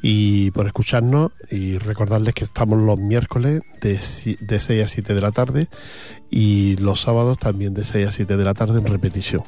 y 0.04 0.52
por 0.52 0.68
escucharnos 0.68 1.32
y 1.50 1.80
recordarles 1.80 2.36
que 2.36 2.44
estamos 2.44 2.78
los 2.78 3.00
miércoles 3.00 3.62
de, 3.82 3.94
de 4.40 4.60
6 4.60 4.84
a 4.84 4.88
7 4.88 5.16
de 5.16 5.22
la 5.22 5.32
tarde 5.32 5.68
y 6.30 6.76
los 6.76 7.02
sábados 7.02 7.40
también 7.40 7.74
de 7.74 7.86
6 7.86 8.08
a 8.08 8.12
7 8.12 8.38
de 8.38 8.44
la 8.46 8.54
tarde 8.54 8.78
en 8.78 8.86
repetición. 8.86 9.42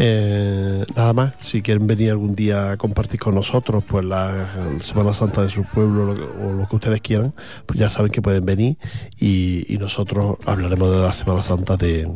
Eh, 0.00 0.86
nada 0.94 1.12
más, 1.12 1.32
si 1.42 1.60
quieren 1.60 1.88
venir 1.88 2.12
algún 2.12 2.36
día 2.36 2.70
a 2.70 2.76
compartir 2.76 3.18
con 3.18 3.34
nosotros 3.34 3.82
pues 3.82 4.04
la 4.04 4.46
Semana 4.80 5.12
Santa 5.12 5.42
de 5.42 5.48
su 5.48 5.64
pueblo 5.64 6.14
lo 6.14 6.48
o 6.48 6.52
lo 6.52 6.68
que 6.68 6.76
ustedes 6.76 7.00
quieran, 7.00 7.34
pues 7.66 7.80
ya 7.80 7.88
saben 7.88 8.12
que 8.12 8.22
pueden 8.22 8.44
venir 8.44 8.76
y, 9.18 9.66
y 9.66 9.76
nosotros 9.78 10.36
hablaremos 10.46 10.92
de 10.92 10.98
la 10.98 11.12
Semana 11.12 11.42
Santa 11.42 11.76
de, 11.76 12.08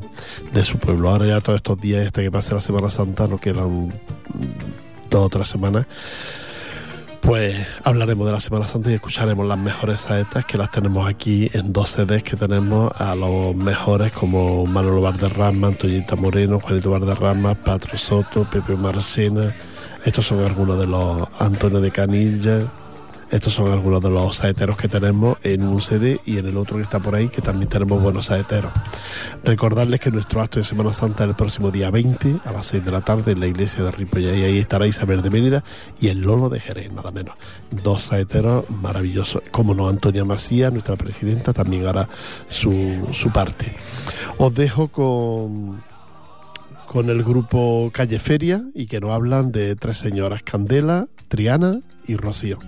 de 0.52 0.62
su 0.62 0.78
pueblo. 0.78 1.10
Ahora 1.10 1.26
ya 1.26 1.40
todos 1.40 1.56
estos 1.56 1.80
días 1.80 2.06
hasta 2.06 2.22
que 2.22 2.30
pase 2.30 2.54
la 2.54 2.60
Semana 2.60 2.88
Santa 2.88 3.26
nos 3.26 3.40
quedan 3.40 3.92
dos 5.10 5.26
o 5.26 5.28
tres 5.28 5.48
semanas. 5.48 5.86
Pues 7.22 7.56
hablaremos 7.84 8.26
de 8.26 8.32
la 8.32 8.40
Semana 8.40 8.66
Santa 8.66 8.90
y 8.90 8.94
escucharemos 8.94 9.46
las 9.46 9.56
mejores 9.56 10.00
saetas 10.00 10.44
que 10.44 10.58
las 10.58 10.72
tenemos 10.72 11.08
aquí 11.08 11.48
en 11.54 11.72
dos 11.72 11.90
CDs 11.90 12.24
que 12.24 12.36
tenemos 12.36 12.92
a 13.00 13.14
los 13.14 13.54
mejores 13.54 14.10
como 14.10 14.66
Manolo 14.66 15.02
Valderrama, 15.02 15.68
Antoñita 15.68 16.16
Moreno, 16.16 16.58
Juanito 16.58 16.90
Valderrama, 16.90 17.54
Patro 17.54 17.96
Soto, 17.96 18.44
Pepe 18.50 18.74
Marcena. 18.74 19.54
Estos 20.04 20.26
son 20.26 20.44
algunos 20.44 20.80
de 20.80 20.88
los 20.88 21.28
Antonio 21.38 21.80
de 21.80 21.92
Canilla. 21.92 22.58
Estos 23.32 23.54
son 23.54 23.72
algunos 23.72 24.02
de 24.02 24.10
los 24.10 24.36
saeteros 24.36 24.76
que 24.76 24.88
tenemos 24.88 25.38
en 25.42 25.62
un 25.62 25.80
CD 25.80 26.20
y 26.26 26.36
en 26.36 26.44
el 26.44 26.58
otro 26.58 26.76
que 26.76 26.82
está 26.82 27.00
por 27.00 27.14
ahí, 27.14 27.28
que 27.28 27.40
también 27.40 27.66
tenemos 27.66 28.02
buenos 28.02 28.26
saeteros. 28.26 28.70
Recordarles 29.42 30.00
que 30.00 30.10
nuestro 30.10 30.42
acto 30.42 30.58
de 30.58 30.64
Semana 30.64 30.92
Santa 30.92 31.24
es 31.24 31.30
el 31.30 31.34
próximo 31.34 31.70
día 31.70 31.90
20 31.90 32.40
a 32.44 32.52
las 32.52 32.66
6 32.66 32.84
de 32.84 32.92
la 32.92 33.00
tarde 33.00 33.32
en 33.32 33.40
la 33.40 33.46
iglesia 33.46 33.84
de 33.84 33.90
Ripollet 33.90 34.36
y 34.36 34.42
ahí 34.42 34.58
estará 34.58 34.86
Isabel 34.86 35.22
de 35.22 35.30
Mérida 35.30 35.64
y 35.98 36.08
el 36.08 36.20
Lolo 36.20 36.50
de 36.50 36.60
Jerez, 36.60 36.92
nada 36.92 37.10
menos. 37.10 37.34
Dos 37.70 38.02
saeteros 38.02 38.68
maravillosos. 38.68 39.40
Como 39.50 39.74
no, 39.74 39.88
Antonia 39.88 40.26
Macías, 40.26 40.70
nuestra 40.70 40.96
presidenta, 40.96 41.54
también 41.54 41.86
hará 41.86 42.06
su, 42.48 43.08
su 43.12 43.30
parte. 43.30 43.74
Os 44.36 44.54
dejo 44.54 44.88
con 44.88 45.82
con 46.84 47.08
el 47.08 47.22
grupo 47.24 47.90
Calle 47.94 48.18
Feria 48.18 48.62
y 48.74 48.84
que 48.84 49.00
nos 49.00 49.12
hablan 49.12 49.50
de 49.50 49.74
tres 49.76 49.96
señoras, 49.96 50.42
Candela, 50.42 51.06
Triana 51.28 51.80
y 52.06 52.16
Rocío. 52.16 52.58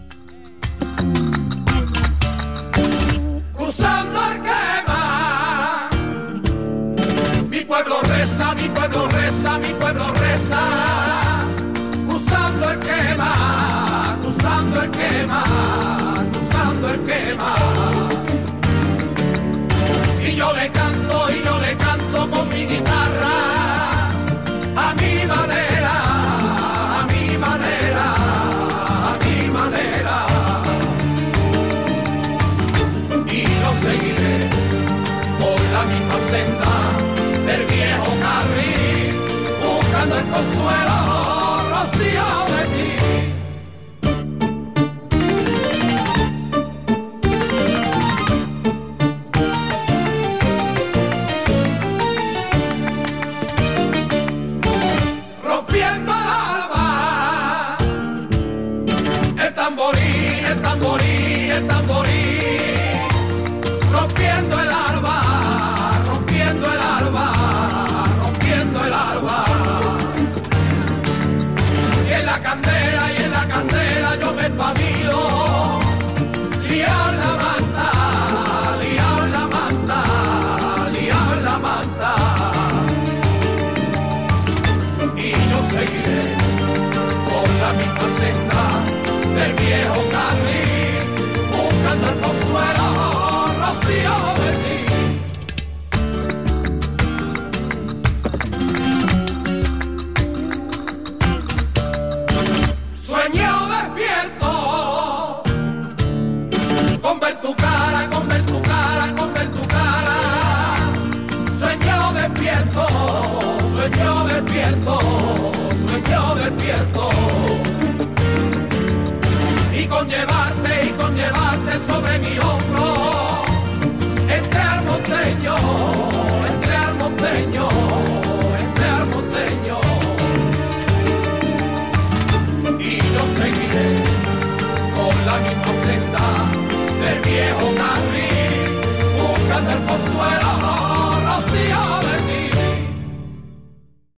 Cruzando 3.57 4.21
el 4.33 4.41
quema. 4.43 5.91
Mi 7.49 7.61
pueblo 7.65 7.97
reza, 8.03 8.55
mi 8.55 8.69
pueblo 8.69 9.09
reza, 9.09 9.59
mi 9.59 9.69
pueblo 9.69 10.05
reza. 10.15 11.14